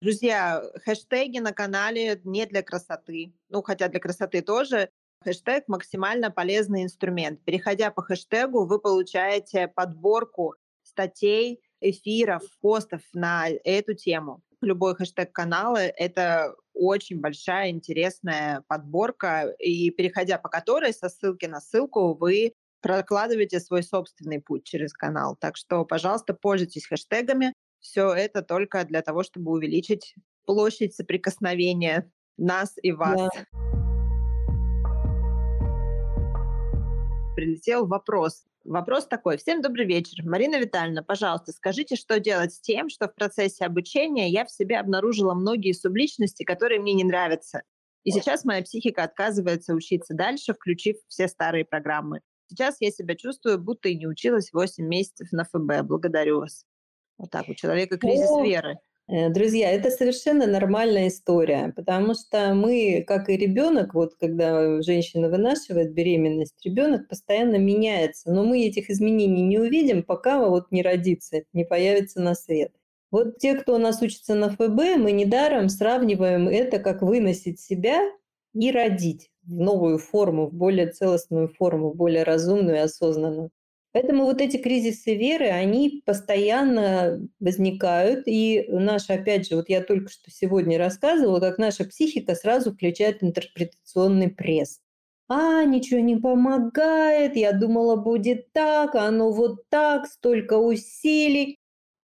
Друзья, 0.00 0.64
хэштеги 0.84 1.38
на 1.38 1.52
канале 1.52 2.20
не 2.24 2.46
для 2.46 2.62
красоты. 2.62 3.34
Ну, 3.48 3.62
хотя 3.62 3.88
для 3.88 4.00
красоты 4.00 4.42
тоже. 4.42 4.88
Хэштег 5.22 5.68
максимально 5.68 6.32
полезный 6.32 6.82
инструмент. 6.82 7.40
Переходя 7.44 7.92
по 7.92 8.02
хэштегу, 8.02 8.66
вы 8.66 8.80
получаете 8.80 9.68
подборку 9.68 10.56
статей, 10.82 11.60
эфиров, 11.80 12.42
постов 12.60 13.02
на 13.12 13.48
эту 13.48 13.94
тему. 13.94 14.42
Любой 14.60 14.96
хэштег 14.96 15.32
канала— 15.32 15.76
это 15.78 16.56
очень 16.74 17.20
большая, 17.20 17.70
интересная 17.70 18.64
подборка, 18.68 19.54
и 19.58 19.90
переходя 19.90 20.38
по 20.38 20.48
которой 20.48 20.92
со 20.92 21.08
ссылки 21.08 21.46
на 21.46 21.60
ссылку 21.60 22.14
вы 22.14 22.52
прокладываете 22.80 23.60
свой 23.60 23.82
собственный 23.82 24.40
путь 24.40 24.64
через 24.64 24.92
канал. 24.92 25.36
Так 25.40 25.56
что, 25.56 25.84
пожалуйста, 25.84 26.34
пользуйтесь 26.34 26.86
хэштегами. 26.86 27.54
Все 27.80 28.12
это 28.12 28.42
только 28.42 28.84
для 28.84 29.02
того, 29.02 29.22
чтобы 29.22 29.52
увеличить 29.52 30.14
площадь 30.44 30.94
соприкосновения 30.94 32.10
нас 32.36 32.74
и 32.82 32.92
вас. 32.92 33.16
Да. 33.18 33.46
Прилетел 37.34 37.86
вопрос. 37.86 38.44
Вопрос 38.64 39.06
такой. 39.06 39.38
Всем 39.38 39.60
добрый 39.60 39.86
вечер. 39.86 40.24
Марина 40.24 40.56
Витальевна, 40.56 41.02
пожалуйста, 41.02 41.52
скажите, 41.52 41.96
что 41.96 42.20
делать 42.20 42.54
с 42.54 42.60
тем, 42.60 42.88
что 42.88 43.08
в 43.08 43.14
процессе 43.14 43.64
обучения 43.64 44.28
я 44.28 44.44
в 44.44 44.52
себе 44.52 44.78
обнаружила 44.78 45.34
многие 45.34 45.72
субличности, 45.72 46.44
которые 46.44 46.80
мне 46.80 46.92
не 46.92 47.02
нравятся. 47.02 47.62
И 48.04 48.12
сейчас 48.12 48.44
моя 48.44 48.62
психика 48.62 49.02
отказывается 49.02 49.74
учиться 49.74 50.14
дальше, 50.14 50.54
включив 50.54 50.96
все 51.08 51.26
старые 51.26 51.64
программы. 51.64 52.20
Сейчас 52.48 52.76
я 52.80 52.90
себя 52.90 53.16
чувствую, 53.16 53.58
будто 53.58 53.88
и 53.88 53.96
не 53.96 54.06
училась 54.06 54.52
8 54.52 54.84
месяцев 54.84 55.32
на 55.32 55.44
ФБ. 55.44 55.84
Благодарю 55.84 56.40
вас. 56.40 56.64
Вот 57.18 57.30
так, 57.30 57.48
у 57.48 57.54
человека 57.54 57.98
кризис 57.98 58.30
О, 58.30 58.44
веры. 58.44 58.78
Э, 59.08 59.30
друзья, 59.30 59.70
это 59.70 59.90
совершенно 59.90 60.46
нормальная 60.46 61.08
история, 61.08 61.72
потому 61.76 62.14
что 62.14 62.54
мы, 62.54 63.04
как 63.06 63.28
и 63.28 63.36
ребенок, 63.36 63.94
вот 63.94 64.14
когда 64.18 64.80
женщина 64.82 65.28
вынашивает 65.28 65.92
беременность, 65.92 66.54
ребенок 66.64 67.08
постоянно 67.08 67.56
меняется, 67.56 68.30
но 68.32 68.44
мы 68.44 68.64
этих 68.64 68.90
изменений 68.90 69.42
не 69.42 69.58
увидим, 69.58 70.02
пока 70.04 70.48
вот 70.48 70.70
не 70.70 70.82
родится, 70.82 71.42
не 71.52 71.64
появится 71.64 72.20
на 72.20 72.34
свет. 72.34 72.72
Вот 73.10 73.38
те, 73.38 73.54
кто 73.54 73.74
у 73.74 73.78
нас 73.78 74.00
учится 74.00 74.34
на 74.34 74.50
ФБ, 74.50 74.96
мы 74.98 75.12
недаром 75.12 75.68
сравниваем 75.68 76.48
это, 76.48 76.78
как 76.78 77.02
выносить 77.02 77.60
себя 77.60 78.00
и 78.54 78.70
родить 78.70 79.30
в 79.42 79.52
новую 79.60 79.98
форму, 79.98 80.46
в 80.46 80.54
более 80.54 80.86
целостную 80.90 81.48
форму, 81.48 81.90
в 81.90 81.96
более 81.96 82.22
разумную 82.22 82.76
и 82.76 82.80
осознанную. 82.80 83.50
Поэтому 83.92 84.24
вот 84.24 84.40
эти 84.40 84.56
кризисы 84.56 85.14
веры, 85.14 85.48
они 85.48 86.02
постоянно 86.06 87.20
возникают. 87.40 88.22
И 88.26 88.64
наша, 88.68 89.14
опять 89.14 89.48
же, 89.48 89.56
вот 89.56 89.68
я 89.68 89.82
только 89.82 90.10
что 90.10 90.30
сегодня 90.30 90.78
рассказывала, 90.78 91.40
как 91.40 91.58
наша 91.58 91.84
психика 91.84 92.34
сразу 92.34 92.72
включает 92.72 93.22
интерпретационный 93.22 94.30
пресс. 94.30 94.80
А, 95.28 95.64
ничего 95.64 96.00
не 96.00 96.16
помогает, 96.16 97.36
я 97.36 97.52
думала, 97.52 97.96
будет 97.96 98.52
так, 98.52 98.94
а 98.94 99.06
оно 99.06 99.30
вот 99.30 99.68
так, 99.68 100.06
столько 100.06 100.58
усилий. 100.58 101.58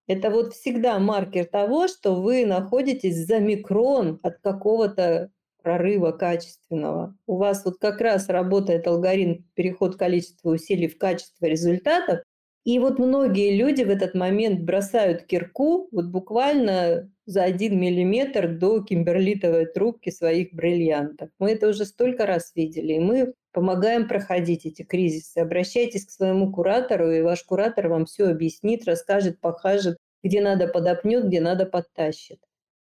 Это 0.07 0.31
вот 0.31 0.55
всегда 0.55 0.99
маркер 0.99 1.45
того, 1.45 1.89
что 1.89 2.15
вы 2.15 2.47
находитесь 2.47 3.27
за 3.27 3.41
микрон 3.41 4.19
от 4.23 4.39
какого-то 4.41 5.31
прорыва 5.63 6.13
качественного. 6.13 7.17
У 7.27 7.37
вас 7.37 7.65
вот 7.65 7.79
как 7.79 8.01
раз 8.01 8.29
работает 8.29 8.87
алгоритм 8.87 9.43
переход 9.55 9.97
количества 9.97 10.51
усилий 10.51 10.89
в 10.89 10.99
качество 10.99 11.47
результатов, 11.47 12.21
и 12.69 12.79
вот 12.81 12.99
многие 12.99 13.57
люди 13.57 13.83
в 13.83 13.89
этот 13.89 14.15
момент 14.15 14.61
бросают 14.61 15.23
кирку 15.23 15.89
вот 15.91 16.07
буквально 16.07 17.11
за 17.25 17.45
один 17.45 17.81
миллиметр 17.81 18.49
до 18.49 18.83
кимберлитовой 18.83 19.65
трубки 19.65 20.11
своих 20.11 20.53
бриллиантов. 20.53 21.31
Мы 21.39 21.53
это 21.53 21.69
уже 21.69 21.87
столько 21.87 22.27
раз 22.27 22.53
видели, 22.55 22.93
и 22.93 23.01
мы 23.01 23.33
помогаем 23.53 24.07
проходить 24.07 24.67
эти 24.67 24.83
кризисы. 24.83 25.39
Обращайтесь 25.39 26.05
к 26.05 26.11
своему 26.11 26.53
куратору, 26.53 27.11
и 27.11 27.23
ваш 27.23 27.43
куратор 27.45 27.89
вам 27.89 28.05
все 28.05 28.27
объяснит, 28.27 28.85
расскажет, 28.85 29.41
покажет, 29.41 29.97
где 30.23 30.43
надо 30.43 30.69
подопнет, 30.69 31.25
где 31.25 31.41
надо 31.41 31.65
подтащит. 31.65 32.39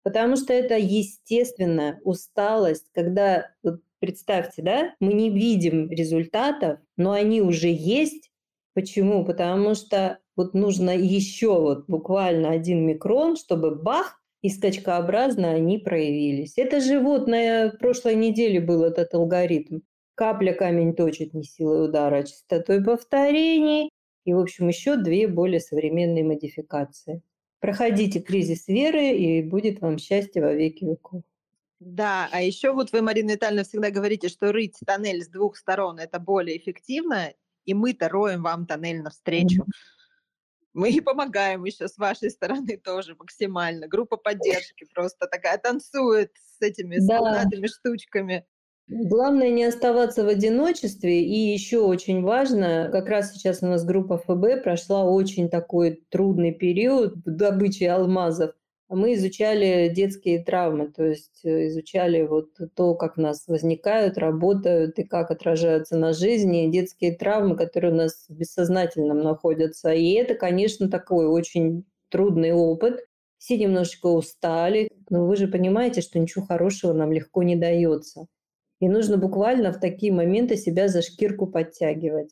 Потому 0.02 0.36
что 0.36 0.52
это 0.52 0.76
естественная 0.76 2.00
усталость, 2.04 2.86
когда, 2.92 3.50
вот 3.62 3.80
представьте, 3.98 4.62
да, 4.62 4.94
мы 5.00 5.12
не 5.12 5.30
видим 5.30 5.90
результатов, 5.90 6.78
но 6.96 7.12
они 7.12 7.42
уже 7.42 7.68
есть. 7.68 8.30
Почему? 8.74 9.24
Потому 9.24 9.74
что 9.74 10.18
вот 10.36 10.54
нужно 10.54 10.96
еще 10.96 11.60
вот 11.60 11.86
буквально 11.88 12.50
один 12.50 12.86
микрон, 12.86 13.36
чтобы 13.36 13.74
бах, 13.74 14.18
и 14.42 14.50
скачкообразно 14.50 15.50
они 15.50 15.78
проявились. 15.78 16.54
Это 16.56 16.80
же 16.80 17.00
вот 17.00 17.26
на 17.26 17.72
прошлой 17.80 18.14
неделе 18.14 18.60
был 18.60 18.84
этот 18.84 19.12
алгоритм. 19.14 19.80
Капля 20.14 20.52
камень 20.52 20.94
точит 20.94 21.34
не 21.34 21.42
силой 21.44 21.86
удара, 21.86 22.18
а 22.18 22.22
частотой 22.22 22.82
повторений. 22.82 23.90
И, 24.24 24.32
в 24.32 24.38
общем, 24.38 24.68
еще 24.68 24.96
две 24.96 25.26
более 25.26 25.60
современные 25.60 26.24
модификации. 26.24 27.22
Проходите 27.60 28.20
кризис 28.20 28.68
веры, 28.68 29.10
и 29.16 29.42
будет 29.42 29.80
вам 29.80 29.98
счастье 29.98 30.42
во 30.42 30.52
веки 30.52 30.84
веков. 30.84 31.22
Да, 31.80 32.28
а 32.32 32.40
еще 32.40 32.72
вот 32.72 32.92
вы, 32.92 33.02
Марина 33.02 33.32
Витальевна, 33.32 33.64
всегда 33.64 33.90
говорите, 33.90 34.28
что 34.28 34.52
рыть 34.52 34.76
тоннель 34.84 35.22
с 35.22 35.28
двух 35.28 35.56
сторон– 35.56 35.98
это 36.00 36.18
более 36.18 36.56
эффективно, 36.56 37.32
и 37.64 37.74
мы-то 37.74 38.08
роем 38.08 38.42
вам 38.42 38.66
тоннель 38.66 39.02
навстречу. 39.02 39.64
Мы 40.74 40.90
и 40.90 41.00
помогаем 41.00 41.64
еще 41.64 41.88
с 41.88 41.96
вашей 41.98 42.30
стороны 42.30 42.76
тоже 42.84 43.14
максимально. 43.16 43.88
Группа 43.88 44.16
поддержки 44.16 44.86
просто 44.94 45.26
такая 45.26 45.58
танцует 45.58 46.32
с 46.36 46.60
этими 46.60 46.98
да. 47.00 47.44
штучками. 47.66 48.46
Главное 48.90 49.50
не 49.50 49.64
оставаться 49.64 50.24
в 50.24 50.28
одиночестве. 50.28 51.22
И 51.22 51.52
еще 51.52 51.80
очень 51.80 52.22
важно, 52.22 52.88
как 52.90 53.08
раз 53.08 53.32
сейчас 53.32 53.62
у 53.62 53.66
нас 53.66 53.84
группа 53.84 54.16
ФБ 54.16 54.62
прошла 54.62 55.04
очень 55.04 55.50
такой 55.50 56.02
трудный 56.08 56.52
период 56.52 57.14
добычи 57.24 57.84
алмазов. 57.84 58.52
Мы 58.88 59.14
изучали 59.14 59.92
детские 59.94 60.42
травмы, 60.42 60.90
то 60.90 61.04
есть 61.04 61.44
э, 61.44 61.68
изучали 61.68 62.22
вот 62.22 62.48
то, 62.74 62.94
как 62.94 63.18
у 63.18 63.20
нас 63.20 63.46
возникают, 63.46 64.16
работают 64.16 64.98
и 64.98 65.04
как 65.04 65.30
отражаются 65.30 65.98
на 65.98 66.14
жизни, 66.14 66.70
детские 66.72 67.14
травмы, 67.14 67.54
которые 67.54 67.92
у 67.92 67.96
нас 67.96 68.24
в 68.30 68.34
бессознательном 68.34 69.18
находятся. 69.18 69.92
И 69.92 70.12
это, 70.12 70.34
конечно, 70.34 70.88
такой 70.88 71.26
очень 71.26 71.84
трудный 72.08 72.52
опыт. 72.52 73.04
Все 73.36 73.58
немножечко 73.58 74.06
устали, 74.06 74.88
но 75.10 75.26
вы 75.26 75.36
же 75.36 75.48
понимаете, 75.48 76.00
что 76.00 76.18
ничего 76.18 76.46
хорошего 76.46 76.94
нам 76.94 77.12
легко 77.12 77.42
не 77.42 77.56
дается. 77.56 78.26
И 78.80 78.88
нужно 78.88 79.16
буквально 79.16 79.72
в 79.72 79.80
такие 79.80 80.12
моменты 80.12 80.56
себя 80.56 80.88
за 80.88 81.02
шкирку 81.02 81.46
подтягивать. 81.46 82.30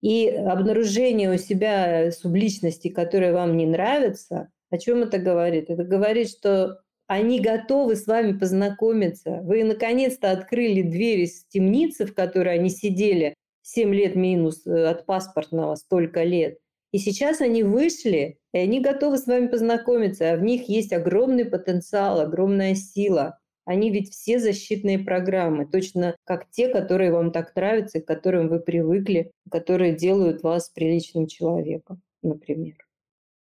И 0.00 0.28
обнаружение 0.28 1.32
у 1.32 1.38
себя 1.38 2.12
субличности, 2.12 2.88
которые 2.88 3.32
вам 3.32 3.56
не 3.56 3.66
нравятся, 3.66 4.50
о 4.70 4.78
чем 4.78 5.02
это 5.02 5.18
говорит? 5.18 5.70
Это 5.70 5.82
говорит, 5.82 6.28
что 6.28 6.80
они 7.08 7.40
готовы 7.40 7.96
с 7.96 8.06
вами 8.06 8.38
познакомиться. 8.38 9.40
Вы 9.42 9.64
наконец-то 9.64 10.30
открыли 10.30 10.82
двери 10.82 11.24
с 11.24 11.46
темницы, 11.46 12.06
в 12.06 12.14
которой 12.14 12.54
они 12.54 12.68
сидели 12.68 13.34
7 13.62 13.94
лет 13.94 14.14
минус 14.14 14.66
э, 14.66 14.84
от 14.84 15.06
паспортного, 15.06 15.74
столько 15.74 16.22
лет. 16.22 16.58
И 16.92 16.98
сейчас 16.98 17.40
они 17.40 17.62
вышли, 17.62 18.38
и 18.52 18.58
они 18.58 18.80
готовы 18.80 19.18
с 19.18 19.26
вами 19.26 19.46
познакомиться, 19.46 20.32
а 20.32 20.36
в 20.36 20.42
них 20.42 20.68
есть 20.68 20.92
огромный 20.92 21.44
потенциал, 21.44 22.20
огромная 22.20 22.74
сила. 22.74 23.38
Они 23.68 23.90
ведь 23.90 24.10
все 24.10 24.38
защитные 24.38 24.98
программы, 24.98 25.66
точно 25.66 26.16
как 26.24 26.50
те, 26.50 26.70
которые 26.70 27.12
вам 27.12 27.32
так 27.32 27.54
нравятся, 27.54 28.00
к 28.00 28.06
которым 28.06 28.48
вы 28.48 28.60
привыкли, 28.60 29.30
которые 29.50 29.94
делают 29.94 30.42
вас 30.42 30.70
приличным 30.70 31.26
человеком, 31.26 32.00
например. 32.22 32.78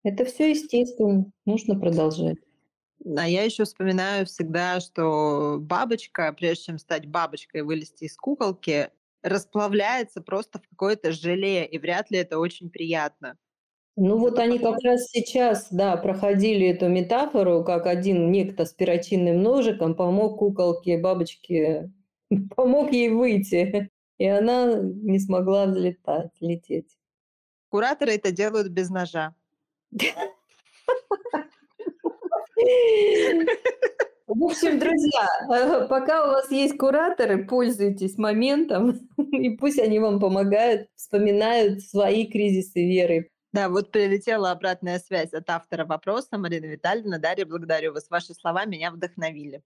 Это 0.04 0.24
все 0.26 0.52
естественно, 0.52 1.26
нужно 1.48 1.74
продолжать. 1.74 2.38
А 3.18 3.28
я 3.28 3.42
еще 3.42 3.64
вспоминаю 3.64 4.28
всегда, 4.28 4.80
что 4.80 5.58
бабочка, 5.60 6.32
прежде 6.38 6.66
чем 6.66 6.78
стать 6.78 7.08
бабочкой 7.08 7.62
и 7.62 7.64
вылезти 7.64 8.04
из 8.04 8.16
куколки, 8.16 8.90
расплавляется 9.24 10.22
просто 10.22 10.60
в 10.60 10.70
какое-то 10.70 11.14
желе, 11.14 11.66
и 11.66 11.80
вряд 11.80 12.12
ли 12.12 12.20
это 12.20 12.38
очень 12.38 12.70
приятно. 12.70 13.40
Ну 13.98 14.18
вот 14.18 14.40
они 14.40 14.58
как 14.58 14.82
раз 14.84 15.10
сейчас, 15.10 15.68
да, 15.70 15.98
проходили 15.98 16.68
эту 16.68 16.88
метафору, 16.88 17.64
как 17.64 17.88
один 17.88 18.32
некто 18.32 18.66
с 18.66 18.74
перочинным 18.74 19.42
ножиком 19.42 19.96
помог 19.96 20.40
куколке, 20.40 20.98
бабочке, 20.98 21.92
помог 22.56 22.92
ей 22.94 23.10
выйти, 23.10 23.90
и 24.18 24.26
она 24.26 24.76
не 24.76 25.20
смогла 25.20 25.66
взлетать, 25.66 26.32
лететь. 26.40 26.98
Кураторы 27.70 28.14
это 28.14 28.32
делают 28.32 28.70
без 28.70 28.90
ножа. 28.90 29.34
В 34.28 34.44
общем, 34.46 34.80
друзья, 34.80 35.28
э, 35.54 35.88
пока 35.90 36.26
у 36.26 36.28
вас 36.32 36.50
есть 36.52 36.78
кураторы, 36.78 37.46
пользуйтесь 37.46 38.18
моментом, 38.18 39.10
и 39.18 39.50
пусть 39.58 39.80
они 39.80 40.00
вам 40.00 40.22
помогают, 40.22 40.88
вспоминают 40.96 41.82
свои 41.82 42.26
кризисы 42.26 42.80
веры. 42.80 43.30
Да, 43.54 43.68
вот 43.68 43.92
прилетела 43.92 44.52
обратная 44.52 44.98
связь 45.00 45.34
от 45.34 45.50
автора 45.50 45.86
вопроса, 45.86 46.38
Марина 46.38 46.68
Витальевна. 46.68 47.20
Дарья, 47.20 47.46
благодарю 47.46 47.92
вас. 47.92 48.10
Ваши 48.10 48.34
слова 48.34 48.66
меня 48.66 48.92
вдохновили. 48.92 49.62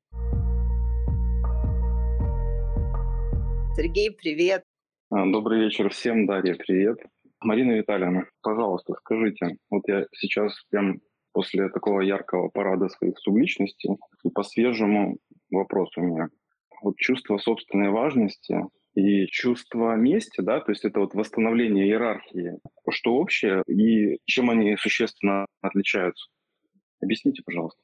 Сергей, 3.76 4.10
привет. 4.10 4.64
А, 5.12 5.24
добрый 5.28 5.60
вечер 5.60 5.90
всем, 5.92 6.26
Дарья, 6.26 6.56
привет. 6.56 6.98
Марина 7.42 7.74
Витальевна, 7.74 8.26
пожалуйста, 8.42 8.96
скажите, 9.02 9.58
вот 9.70 9.84
я 9.88 10.08
сейчас 10.14 10.52
прям 10.72 11.00
после 11.32 11.70
такого 11.70 12.02
яркого 12.02 12.50
парада 12.50 12.90
своих 12.90 13.20
субличностей 13.20 13.98
и 14.24 14.30
по 14.32 14.42
свежему 14.42 15.18
вопросу 15.52 16.02
у 16.02 16.06
меня. 16.06 16.30
Вот 16.82 16.98
чувство 16.98 17.38
собственной 17.38 17.92
важности 17.92 18.64
и 18.96 19.28
чувство 19.28 19.96
мести, 19.96 20.42
да, 20.42 20.62
то 20.62 20.72
есть 20.72 20.86
это 20.86 21.02
вот 21.02 21.14
восстановление 21.14 21.86
иерархии, 21.86 22.60
что 22.90 23.16
общее 23.16 23.62
и 23.68 24.20
чем 24.26 24.50
они 24.50 24.78
существенно 24.78 25.46
отличаются? 25.62 26.28
Объясните, 27.02 27.44
пожалуйста. 27.46 27.80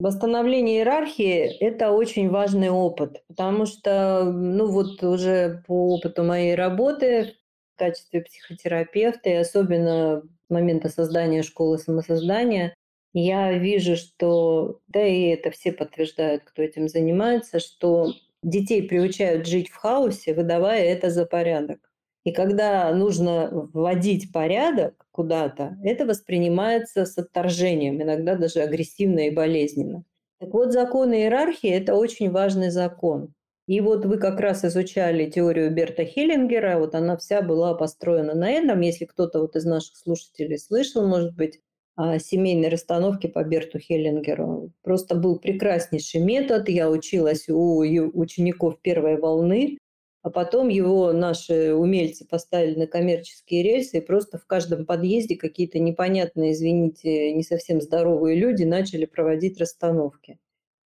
Восстановление 0.00 0.78
иерархии– 0.78 1.56
это 1.60 1.92
очень 1.92 2.28
важный 2.28 2.70
опыт, 2.70 3.22
потому 3.28 3.64
что, 3.64 4.24
ну 4.24 4.66
вот 4.66 5.02
уже 5.02 5.62
по 5.66 5.94
опыту 5.94 6.24
моей 6.24 6.54
работы 6.54 7.34
в 7.74 7.78
качестве 7.78 8.22
психотерапевта, 8.22 9.30
и 9.30 9.34
особенно 9.34 10.22
момента 10.48 10.88
создания 10.88 11.42
школы 11.42 11.78
самосоздания, 11.78 12.74
я 13.12 13.56
вижу, 13.56 13.96
что, 13.96 14.80
да 14.88 15.06
и 15.06 15.26
это 15.28 15.52
все 15.52 15.72
подтверждают, 15.72 16.42
кто 16.42 16.62
этим 16.62 16.88
занимается, 16.88 17.60
что 17.60 18.12
детей 18.44 18.86
приучают 18.88 19.46
жить 19.46 19.70
в 19.70 19.76
хаосе, 19.76 20.34
выдавая 20.34 20.84
это 20.84 21.10
за 21.10 21.26
порядок. 21.26 21.80
И 22.24 22.32
когда 22.32 22.94
нужно 22.94 23.50
вводить 23.72 24.32
порядок 24.32 25.06
куда-то, 25.10 25.76
это 25.82 26.06
воспринимается 26.06 27.04
с 27.04 27.18
отторжением, 27.18 28.00
иногда 28.02 28.34
даже 28.34 28.60
агрессивно 28.60 29.26
и 29.26 29.30
болезненно. 29.30 30.04
Так 30.40 30.52
вот, 30.52 30.72
закон 30.72 31.12
иерархии– 31.12 31.70
это 31.70 31.94
очень 31.94 32.30
важный 32.30 32.70
закон. 32.70 33.34
И 33.66 33.80
вот 33.80 34.04
вы 34.04 34.18
как 34.18 34.40
раз 34.40 34.64
изучали 34.64 35.30
теорию 35.30 35.72
Берта 35.72 36.04
Хиллингера, 36.04 36.78
вот 36.78 36.94
она 36.94 37.16
вся 37.16 37.40
была 37.40 37.74
построена 37.74 38.34
на 38.34 38.50
этом. 38.50 38.80
Если 38.80 39.06
кто-то 39.06 39.40
вот 39.40 39.56
из 39.56 39.64
наших 39.64 39.96
слушателей 39.96 40.58
слышал, 40.58 41.06
может 41.06 41.34
быть, 41.34 41.60
семейной 41.96 42.68
расстановке 42.68 43.28
по 43.28 43.44
Берту 43.44 43.78
Хеллингеру. 43.78 44.72
Просто 44.82 45.14
был 45.14 45.38
прекраснейший 45.38 46.20
метод. 46.20 46.68
Я 46.68 46.90
училась 46.90 47.48
у 47.48 47.78
учеников 47.78 48.80
первой 48.80 49.18
волны. 49.18 49.78
А 50.22 50.30
потом 50.30 50.68
его 50.68 51.12
наши 51.12 51.74
умельцы 51.74 52.26
поставили 52.26 52.78
на 52.78 52.86
коммерческие 52.86 53.62
рельсы, 53.62 53.98
и 53.98 54.00
просто 54.00 54.38
в 54.38 54.46
каждом 54.46 54.86
подъезде 54.86 55.36
какие-то 55.36 55.78
непонятные, 55.78 56.52
извините, 56.52 57.30
не 57.34 57.42
совсем 57.42 57.82
здоровые 57.82 58.34
люди 58.34 58.62
начали 58.62 59.04
проводить 59.04 59.60
расстановки. 59.60 60.38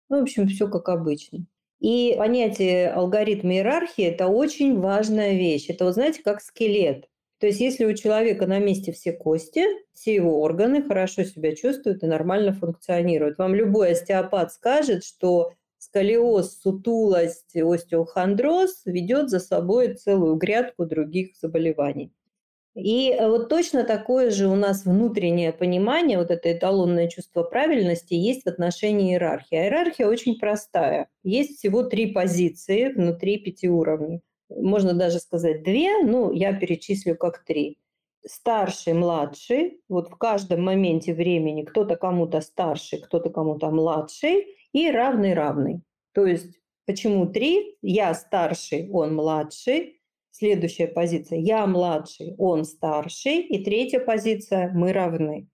Ну, 0.10 0.18
в 0.18 0.22
общем, 0.24 0.48
все 0.48 0.68
как 0.68 0.90
обычно. 0.90 1.46
И 1.80 2.16
понятие 2.18 2.90
алгоритма 2.90 3.54
иерархии– 3.54 4.04
это 4.06 4.28
очень 4.28 4.80
важная 4.80 5.34
вещь. 5.34 5.70
Это, 5.70 5.86
вот 5.86 5.94
знаете, 5.94 6.24
как 6.24 6.42
скелет. 6.42 7.08
То 7.40 7.48
есть 7.48 7.60
если 7.60 7.86
у 7.86 7.94
человека 7.94 8.48
на 8.48 8.60
месте 8.60 8.92
все 8.92 9.12
кости, 9.12 9.64
все 9.94 10.16
его 10.16 10.42
органы 10.42 10.82
хорошо 10.82 11.24
себя 11.24 11.56
чувствуют 11.56 12.04
и 12.04 12.08
нормально 12.08 12.54
функционируют. 12.54 13.38
Вам 13.38 13.54
любой 13.54 13.92
остеопат 13.92 14.52
скажет, 14.54 15.04
что 15.04 15.54
сколиоз, 15.78 16.60
сутулость, 16.60 17.56
остеохондроз 17.56 18.82
ведет 18.86 19.30
за 19.30 19.40
собой 19.40 19.94
целую 19.94 20.36
грядку 20.36 20.86
других 20.86 21.36
заболеваний. 21.40 22.12
И 22.78 23.12
э, 23.12 23.28
вот 23.28 23.50
точно 23.50 23.84
такое 23.84 24.30
же 24.30 24.48
у 24.48 24.56
нас 24.56 24.86
внутреннее 24.86 25.52
понимание, 25.52 26.20
вот 26.20 26.30
это 26.30 26.52
эталонное 26.52 27.08
чувство 27.08 27.42
правильности 27.42 28.14
есть 28.14 28.44
в 28.44 28.48
отношении 28.48 29.14
иерархии. 29.14 29.56
А 29.56 29.64
иерархия 29.64 30.08
очень 30.08 30.38
простая. 30.38 31.08
Есть 31.24 31.58
всего 31.58 31.82
три 31.84 32.14
позиции 32.14 32.90
внутри 32.90 33.40
пяти 33.40 33.68
уровней. 33.68 34.22
Можно 34.50 34.94
даже 34.94 35.20
сказать 35.20 35.64
две, 35.64 36.04
ну, 36.04 36.32
я 36.32 36.54
перечислю 36.54 37.16
как 37.16 37.44
три. 37.44 37.78
Старший, 38.26 38.94
младший, 38.94 39.82
вот 39.88 40.10
в 40.10 40.18
каждом 40.18 40.64
моменте 40.64 41.14
времени 41.14 41.64
кто-то 41.64 41.96
кому-то 41.96 42.42
старший, 42.42 43.00
кто-то 43.00 43.30
кому-то 43.30 43.70
младший, 43.72 44.48
и 44.74 44.90
равный-равный. 44.92 45.82
То 46.14 46.26
есть 46.26 46.60
почему 46.86 47.26
три? 47.28 47.78
Я 47.82 48.14
старший, 48.14 48.90
он 48.92 49.16
младший. 49.16 50.02
Следующая 50.32 50.88
позиция– 50.88 51.40
я 51.40 51.66
младший, 51.66 52.36
он 52.38 52.64
старший. 52.64 53.40
И 53.40 53.64
третья 53.64 54.00
позиция– 54.00 54.72
мы 54.74 54.94
равны. 54.94 55.48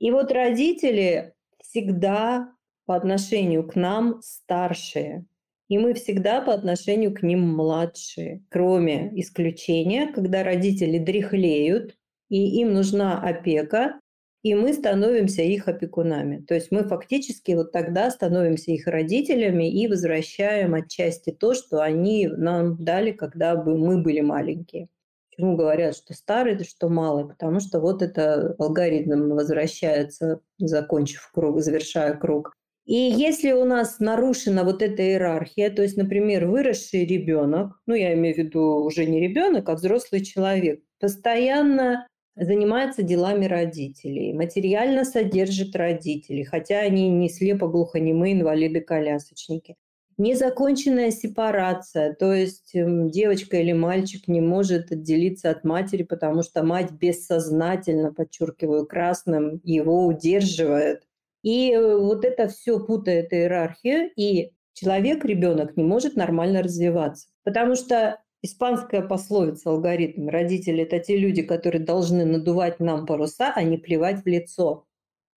И 0.00 0.10
вот 0.10 0.32
родители 0.32 1.34
всегда 1.60 2.52
по 2.84 2.96
отношению 2.96 3.66
к 3.66 3.76
нам 3.76 4.20
старшие. 4.22 5.24
И 5.68 5.78
мы 5.78 5.94
всегда 5.94 6.40
по 6.40 6.52
отношению 6.52 7.14
к 7.14 7.22
ним 7.22 7.40
младшие, 7.40 8.42
кроме 8.50 9.10
исключения, 9.20 10.12
когда 10.12 10.42
родители 10.42 10.98
дряхлеют, 10.98 11.96
и 12.28 12.60
им 12.60 12.74
нужна 12.74 13.20
опека, 13.20 14.00
и 14.42 14.54
мы 14.54 14.74
становимся 14.74 15.42
их 15.42 15.68
опекунами. 15.68 16.44
То 16.44 16.54
есть 16.54 16.70
мы 16.70 16.84
фактически 16.84 17.52
вот 17.52 17.72
тогда 17.72 18.10
становимся 18.10 18.72
их 18.72 18.86
родителями 18.86 19.70
и 19.70 19.88
возвращаем 19.88 20.74
отчасти 20.74 21.30
то, 21.30 21.54
что 21.54 21.80
они 21.80 22.26
нам 22.28 22.76
дали, 22.84 23.12
когда 23.12 23.56
бы 23.56 23.78
мы 23.78 24.02
были 24.02 24.20
маленькие. 24.20 24.88
Почему 25.30 25.56
говорят, 25.56 25.96
что 25.96 26.12
старый, 26.12 26.62
что 26.62 26.90
малый? 26.90 27.26
Потому 27.26 27.58
что 27.58 27.80
вот 27.80 28.02
это 28.02 28.54
алгоритм 28.58 29.30
возвращается, 29.30 30.40
закончив 30.58 31.28
круг, 31.32 31.60
завершая 31.60 32.14
круг. 32.14 32.54
И 32.86 32.94
если 32.96 33.52
у 33.52 33.64
нас 33.64 33.98
нарушена 33.98 34.62
вот 34.62 34.82
эта 34.82 35.02
иерархия, 35.02 35.70
то 35.70 35.82
есть, 35.82 35.96
например, 35.96 36.46
выросший 36.46 37.06
ребенок, 37.06 37.80
ну 37.86 37.94
я 37.94 38.12
имею 38.14 38.34
в 38.34 38.38
виду 38.38 38.84
уже 38.84 39.06
не 39.06 39.20
ребенок, 39.20 39.68
а 39.68 39.74
взрослый 39.74 40.22
человек, 40.22 40.82
постоянно 41.00 42.06
занимается 42.36 43.02
делами 43.02 43.46
родителей, 43.46 44.34
материально 44.34 45.04
содержит 45.04 45.74
родителей, 45.76 46.44
хотя 46.44 46.80
они 46.80 47.08
не 47.08 47.28
слепо-глухонемые 47.30 48.34
инвалиды-колясочники. 48.34 49.76
Незаконченная 50.16 51.10
сепарация, 51.10 52.14
то 52.14 52.32
есть 52.32 52.74
эм, 52.74 53.10
девочка 53.10 53.56
или 53.56 53.72
мальчик 53.72 54.28
не 54.28 54.40
может 54.40 54.92
отделиться 54.92 55.50
от 55.50 55.64
матери, 55.64 56.04
потому 56.04 56.42
что 56.42 56.62
мать 56.62 56.92
бессознательно, 56.92 58.12
подчеркиваю 58.12 58.86
красным, 58.86 59.60
его 59.64 60.06
удерживает. 60.06 61.02
И 61.44 61.70
э, 61.70 61.96
вот 61.96 62.24
это 62.24 62.48
все 62.48 62.84
путает 62.84 63.32
иерархию, 63.32 64.10
и 64.16 64.50
человек, 64.72 65.24
ребенок 65.24 65.76
не 65.76 65.84
может 65.84 66.16
нормально 66.16 66.64
развиваться. 66.64 67.28
Потому 67.44 67.76
что 67.76 68.18
Испанская 68.44 69.00
пословица 69.00 69.70
алгоритм. 69.70 70.28
Родители– 70.28 70.82
это 70.84 70.98
те 70.98 71.16
люди, 71.16 71.40
которые 71.40 71.82
должны 71.82 72.26
надувать 72.26 72.78
нам 72.78 73.06
паруса, 73.06 73.50
а 73.56 73.62
не 73.62 73.78
плевать 73.78 74.22
в 74.22 74.26
лицо. 74.26 74.84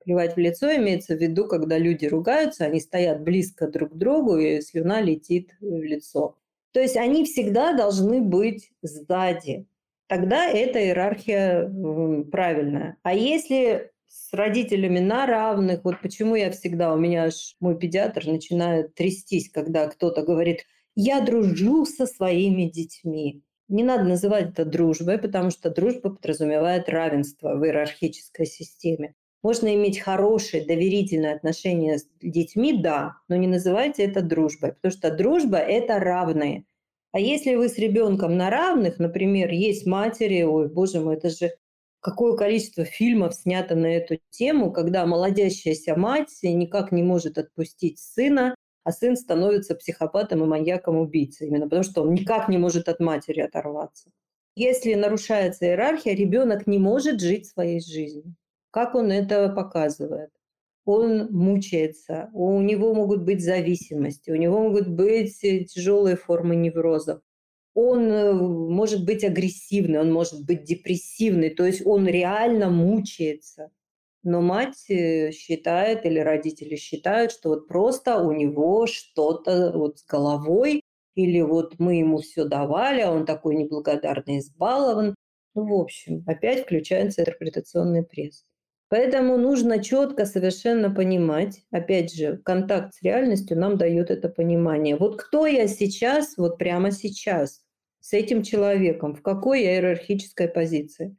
Плевать 0.04 0.36
в 0.36 0.38
лицо 0.38 0.76
имеется 0.76 1.16
в 1.16 1.22
виду, 1.22 1.48
когда 1.48 1.78
люди 1.78 2.06
ругаются, 2.06 2.66
они 2.66 2.82
стоят 2.82 3.24
близко 3.24 3.70
друг 3.70 3.94
к 3.94 3.96
другу, 3.96 4.36
и 4.36 4.60
слюна 4.60 5.00
летит 5.00 5.56
в 5.62 5.82
лицо. 5.82 6.36
То 6.74 6.82
есть 6.82 6.98
они 6.98 7.24
всегда 7.24 7.72
должны 7.72 8.20
быть 8.20 8.74
сзади. 8.82 9.68
Тогда 10.08 10.46
эта 10.50 10.84
иерархия 10.84 11.72
правильная. 12.30 12.98
А 13.04 13.14
если 13.14 13.90
с 14.08 14.34
родителями 14.34 15.00
на 15.00 15.26
равных, 15.26 15.84
вот 15.84 16.02
почему 16.02 16.36
я 16.36 16.52
всегда, 16.52 16.94
у 16.94 16.98
меня 16.98 17.26
аж 17.26 17.56
мой 17.60 17.78
педиатр 17.78 18.26
начинает 18.26 18.96
трястись, 18.96 19.50
когда 19.50 19.88
кто-то 19.88 20.24
говорит– 20.24 20.66
я 21.00 21.22
дружу 21.22 21.86
со 21.86 22.08
своими 22.08 22.64
детьми. 22.64 23.44
Не 23.70 23.84
надо 23.84 24.04
называть 24.04 24.50
это 24.50 24.66
дружбой, 24.66 25.20
потому 25.20 25.52
что 25.52 25.70
дружба 25.70 26.10
подразумевает 26.10 26.90
равенство 26.90 27.54
в 27.54 27.64
иерархической 27.64 28.48
системе. 28.48 29.14
Можно 29.44 29.76
иметь 29.76 30.00
хорошие, 30.00 30.66
доверительные 30.66 31.36
отношения 31.36 32.00
с 32.00 32.08
детьми, 32.20 32.82
да, 32.82 33.14
но 33.28 33.36
не 33.36 33.46
называйте 33.46 34.06
это 34.06 34.24
дружбой, 34.24 34.74
потому 34.74 34.92
что 34.92 35.12
дружба– 35.12 35.58
это 35.60 36.00
равные. 36.00 36.66
А 37.12 37.20
если 37.20 37.54
вы 37.54 37.70
с 37.70 37.78
ребенком 37.78 38.36
на 38.36 38.50
равных, 38.50 38.98
например, 38.98 39.52
есть 39.52 39.86
матери, 39.86 40.42
ой, 40.42 40.68
боже 40.68 41.00
мой, 41.00 41.18
это 41.18 41.30
же 41.30 41.52
какое 42.08 42.38
количество 42.38 42.86
фильмов 42.86 43.36
снято 43.36 43.76
на 43.76 43.88
эту 43.88 44.18
тему, 44.30 44.72
когда 44.72 45.06
молодящаяся 45.06 45.98
мать 45.98 46.40
никак 46.42 46.94
не 46.94 47.04
может 47.04 47.38
отпустить 47.38 48.00
сына, 48.00 48.56
а 48.86 48.94
сын 48.94 49.18
становится 49.18 49.76
психопатом 49.76 50.42
и 50.42 50.48
маньяком-убийцей, 50.48 51.50
именно 51.50 51.66
потому 51.66 51.84
что 51.84 52.04
он 52.04 52.14
никак 52.14 52.48
не 52.48 52.58
может 52.58 52.88
от 52.88 53.02
матери 53.02 53.42
оторваться. 53.42 54.10
Если 54.56 54.94
нарушается 54.94 55.66
иерархия, 55.66 56.16
ребенок 56.16 56.66
не 56.66 56.78
может 56.80 57.20
жить 57.20 57.46
своей 57.46 57.82
жизнью. 57.82 58.36
Как 58.72 58.96
он 58.96 59.12
это 59.12 59.50
показывает? 59.50 60.30
он 60.86 61.28
мучается, 61.34 62.30
у 62.32 62.62
него 62.62 62.94
могут 62.94 63.24
быть 63.24 63.44
зависимости, 63.44 64.32
у 64.32 64.36
него 64.36 64.62
могут 64.62 64.88
быть 64.88 65.38
тяжелые 65.42 66.16
формы 66.16 66.56
невроза, 66.56 67.22
он 67.78 68.12
э, 68.12 68.34
может 68.34 69.06
быть 69.06 69.24
агрессивный, 69.24 70.00
он 70.00 70.12
может 70.12 70.44
быть 70.48 70.64
депрессивный, 70.64 71.52
то 71.52 71.64
есть 71.64 71.86
он 71.86 72.08
реально 72.08 72.72
мучается. 72.72 73.70
Но 74.24 74.42
мать 74.42 74.90
э, 74.90 75.32
считает 75.32 76.04
или 76.04 76.18
родители 76.18 76.76
считают, 76.76 77.32
что 77.32 77.50
вот 77.50 77.68
просто 77.68 78.18
у 78.18 78.32
него 78.32 78.88
что-то 78.88 79.72
вот 79.76 80.00
с 80.00 80.06
головой, 80.06 80.82
или 81.14 81.40
вот 81.42 81.76
мы 81.78 82.00
ему 82.00 82.18
все 82.18 82.46
давали, 82.46 83.02
а 83.02 83.12
он 83.12 83.28
такой 83.28 83.56
неблагодарный, 83.56 84.40
избалован. 84.40 85.14
Ну, 85.54 85.68
в 85.68 85.74
общем, 85.80 86.24
опять 86.26 86.64
включается 86.64 87.22
интерпретационный 87.22 88.04
пресс. 88.04 88.44
Поэтому 88.90 89.38
нужно 89.38 89.84
четко 89.84 90.26
совершенно 90.26 90.90
понимать, 90.90 91.62
опять 91.70 92.12
же, 92.12 92.38
контакт 92.38 92.96
с 92.96 93.04
реальностью 93.04 93.56
нам 93.56 93.78
дает 93.78 94.10
это 94.10 94.30
понимание. 94.30 94.96
Вот 94.96 95.22
кто 95.22 95.46
я 95.46 95.68
сейчас, 95.68 96.38
вот 96.38 96.58
прямо 96.58 96.90
сейчас, 96.90 97.67
с 98.08 98.14
этим 98.14 98.42
человеком, 98.42 99.16
в 99.16 99.22
какой 99.22 99.64
я 99.64 99.74
иерархической 99.74 100.48
позиции. 100.48 101.18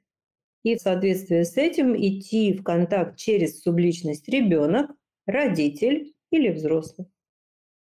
И 0.62 0.74
в 0.74 0.81
соответствии 0.81 1.42
с 1.42 1.59
этим 1.59 1.94
идти 1.94 2.57
в 2.57 2.62
контакт 2.62 3.18
через 3.18 3.61
субличность 3.61 4.27
ребенок, 4.27 4.90
родитель 5.27 6.14
или 6.31 6.48
взрослый. 6.48 7.07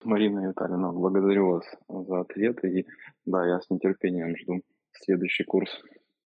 Марина 0.04 0.48
Витальевна, 0.48 0.92
благодарю 0.92 1.48
вас 1.48 1.66
за 1.90 2.20
ответ. 2.20 2.64
И 2.64 2.86
да, 3.26 3.44
я 3.48 3.60
с 3.60 3.72
нетерпением 3.72 4.38
жду 4.38 4.62
следующий 4.92 5.46
курс. 5.46 5.72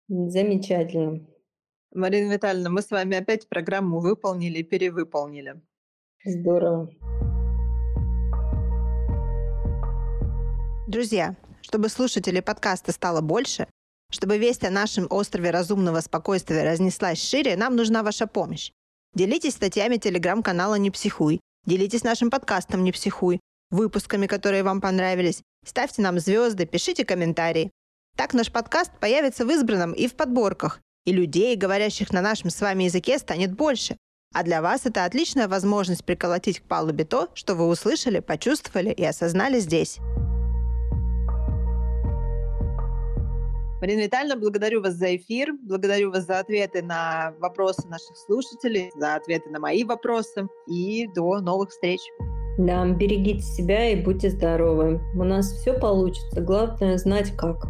Замечательно. 0.07 1.27
Марина 1.93 2.35
Витальевна, 2.35 2.71
мы 2.71 2.83
с 2.83 2.91
вами 2.93 3.17
опять 3.17 3.49
программу 3.49 3.99
выполнили 3.99 4.59
и 4.59 4.63
перевыполнили. 4.63 5.61
Здорово. 6.25 6.89
Друзья, 10.87 11.37
чтобы 11.71 11.89
слушателей 11.89 12.43
подкаста 12.43 12.91
стало 12.91 13.21
больше, 13.21 13.69
чтобы 14.11 14.39
весть 14.39 14.65
о 14.65 14.71
нашем 14.71 15.07
острове 15.09 15.51
разумного 15.53 16.01
спокойствия 16.01 16.65
разнеслась 16.65 17.23
шире, 17.23 17.57
нам 17.57 17.77
нужна 17.77 18.03
ваша 18.03 18.27
помощь. 18.27 18.73
Делитесь 19.15 19.53
статьями 19.53 19.97
телеграм-канала 19.97 20.75
«Не 20.75 20.91
психуй», 20.91 21.39
делитесь 21.67 22.03
нашим 22.03 22.29
подкастом 22.29 22.83
«Не 22.83 22.91
психуй», 22.91 23.39
выпусками, 23.71 24.27
которые 24.27 24.65
вам 24.65 24.81
понравились, 24.81 25.43
ставьте 25.65 26.03
нам 26.03 26.19
звезды, 26.19 26.67
пишите 26.67 27.05
комментарии. 27.05 27.71
Так 28.17 28.35
наш 28.35 28.51
подкаст 28.51 28.91
появится 28.99 29.47
в 29.47 29.51
избранном 29.53 29.93
и 29.93 30.09
в 30.09 30.15
подборках, 30.15 30.81
и 31.07 31.13
людей, 31.13 31.55
говорящих 31.55 32.13
на 32.13 32.21
нашем 32.21 32.51
с 32.51 32.61
вами 32.61 32.85
языке, 32.85 33.17
станет 33.17 33.53
больше. 33.55 33.97
А 34.35 34.43
для 34.43 34.61
вас 34.61 34.87
это 34.87 35.05
отличная 35.05 35.47
возможность 35.47 36.05
приколотить 36.05 36.59
к 36.59 36.65
палубе 36.65 37.05
то, 37.05 37.29
что 37.35 37.55
вы 37.55 37.69
услышали, 37.69 38.19
почувствовали 38.19 38.91
и 38.91 39.05
осознали 39.05 39.61
здесь. 39.61 40.01
Марина 43.81 44.03
Витальевна, 44.03 44.37
благодарю 44.37 44.83
вас 44.83 44.95
за 44.95 45.17
эфир, 45.17 45.55
благодарю 45.63 46.11
вас 46.11 46.27
за 46.27 46.39
ответы 46.39 46.83
на 46.83 47.33
вопросы 47.41 47.89
наших 47.89 48.15
слушателей, 48.15 48.91
за 48.95 49.15
ответы 49.15 49.49
на 49.49 49.59
мои 49.59 49.85
вопросы 49.85 50.49
и 50.67 51.09
до 51.15 51.41
новых 51.41 51.71
встреч. 51.71 52.01
Да, 52.59 52.85
берегите 52.87 53.41
себя 53.41 53.89
и 53.89 54.03
будьте 54.03 54.29
здоровы. 54.29 55.01
У 55.15 55.25
нас 55.25 55.51
все 55.53 55.73
получится. 55.73 56.43
Главное 56.43 56.99
знать 56.99 57.35
как. 57.39 57.69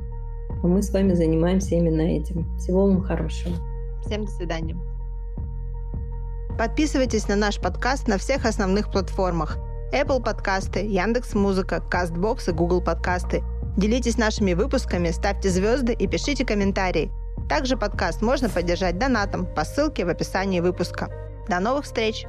А 0.62 0.66
мы 0.66 0.82
с 0.82 0.90
вами 0.90 1.12
занимаемся 1.12 1.76
именно 1.76 2.00
этим. 2.00 2.44
Всего 2.58 2.86
вам 2.86 3.02
хорошего. 3.02 3.54
Всем 4.04 4.24
до 4.24 4.30
свидания. 4.32 4.76
Подписывайтесь 6.58 7.28
на 7.28 7.36
наш 7.36 7.60
подкаст 7.60 8.08
на 8.08 8.18
всех 8.18 8.46
основных 8.46 8.90
платформах. 8.90 9.58
Apple 9.92 10.22
подкасты, 10.24 10.80
Яндекс 10.80 11.34
Музыка, 11.34 11.80
Castbox 11.88 12.50
и 12.50 12.52
Google 12.52 12.82
подкасты. 12.82 13.44
Делитесь 13.76 14.18
нашими 14.18 14.52
выпусками, 14.52 15.10
ставьте 15.10 15.48
звезды 15.48 15.92
и 15.92 16.06
пишите 16.06 16.44
комментарии. 16.44 17.10
Также 17.48 17.76
подкаст 17.76 18.22
можно 18.22 18.48
поддержать 18.48 18.98
донатом 18.98 19.46
по 19.46 19.64
ссылке 19.64 20.04
в 20.04 20.08
описании 20.08 20.60
выпуска. 20.60 21.08
До 21.48 21.60
новых 21.60 21.84
встреч! 21.84 22.26